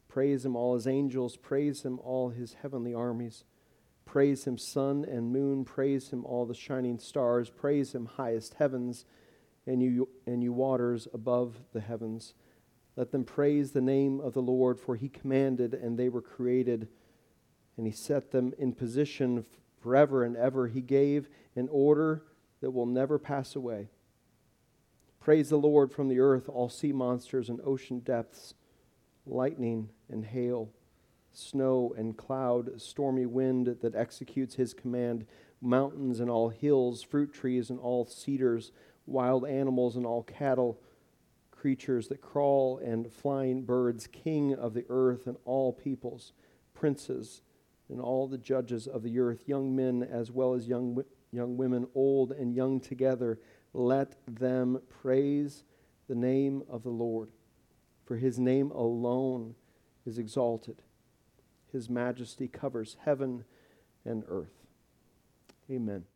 praise 0.09 0.47
him 0.47 0.57
all 0.57 0.75
his 0.75 0.87
angels, 0.87 1.37
praise 1.37 1.83
him 1.83 2.01
all 2.03 2.31
his 2.31 2.55
heavenly 2.63 2.95
armies, 2.95 3.45
praise 4.07 4.45
him 4.45 4.57
sun 4.57 5.05
and 5.05 5.33
moon, 5.33 5.65
praise 5.65 6.09
him 6.09 6.25
all 6.25 6.47
the 6.47 6.55
shining 6.55 6.99
stars, 6.99 7.51
praise 7.51 7.95
him 7.95 8.07
highest 8.07 8.55
heavens, 8.55 9.05
and 9.67 9.83
you, 9.83 10.09
and 10.27 10.43
you 10.43 10.53
waters 10.53 11.07
above 11.13 11.57
the 11.75 11.81
heavens. 11.81 12.33
Let 12.97 13.11
them 13.13 13.25
praise 13.25 13.73
the 13.73 13.83
name 13.83 14.21
of 14.21 14.33
the 14.33 14.41
Lord, 14.41 14.81
for 14.81 14.97
he 14.97 15.11
commanded, 15.11 15.75
and 15.75 15.99
they 15.99 16.09
were 16.09 16.23
created, 16.23 16.89
and 17.77 17.87
he 17.87 17.93
set 17.93 18.31
them 18.31 18.55
in 18.59 18.73
position 18.73 19.45
forever 19.83 20.25
and 20.25 20.37
ever. 20.37 20.69
He 20.69 20.81
gave 20.81 21.29
an 21.55 21.69
order 21.71 22.23
that 22.63 22.71
will 22.71 22.87
never 22.87 23.19
pass 23.19 23.55
away. 23.55 23.89
Praise 25.21 25.51
the 25.51 25.59
Lord 25.59 25.93
from 25.93 26.09
the 26.09 26.21
earth, 26.21 26.49
all 26.49 26.69
sea 26.69 26.93
monsters 26.93 27.49
and 27.49 27.61
ocean 27.65 27.99
depths, 27.99 28.55
lightning 29.27 29.91
and 30.09 30.25
hail, 30.25 30.71
snow 31.37 31.95
and 31.97 32.17
cloud, 32.17 32.81
stormy 32.81 33.27
wind 33.27 33.77
that 33.81 33.95
executes 33.95 34.55
his 34.55 34.75
command, 34.75 35.27
mountains 35.61 36.21
and 36.21 36.31
all 36.31 36.49
hills, 36.49 37.03
fruit 37.03 37.33
trees 37.33 37.71
and 37.71 37.79
all 37.79 38.05
cedars, 38.07 38.73
wild 39.07 39.47
animals 39.47 39.97
and 39.97 40.07
all 40.07 40.23
cattle, 40.23 40.81
creatures 41.51 42.09
that 42.09 42.21
crawl 42.21 42.79
and 42.79 43.13
flying 43.13 43.63
birds, 43.63 44.07
king 44.07 44.55
of 44.55 44.75
the 44.75 44.85
earth 44.89 45.27
and 45.27 45.37
all 45.45 45.73
peoples, 45.73 46.33
princes 46.75 47.43
and 47.89 48.01
all 48.01 48.27
the 48.27 48.39
judges 48.39 48.87
of 48.87 49.03
the 49.03 49.19
earth, 49.19 49.45
young 49.47 49.75
men 49.75 50.03
as 50.03 50.31
well 50.31 50.55
as 50.55 50.67
young, 50.67 51.03
young 51.33 51.57
women, 51.57 51.87
old 51.95 52.33
and 52.33 52.55
young 52.55 52.81
together 52.81 53.39
let 53.77 54.17
them 54.27 54.81
praise 54.89 55.65
the 56.09 56.15
name 56.15 56.63
of 56.69 56.83
the 56.83 56.91
Lord, 56.91 57.31
for 58.05 58.17
his 58.17 58.39
name 58.39 58.71
alone 58.71 59.55
is 60.07 60.19
exalted. 60.19 60.83
His 61.77 61.91
majesty 61.91 62.49
covers 62.49 62.97
heaven 63.05 63.45
and 64.07 64.25
earth. 64.31 64.65
Amen. 65.71 66.07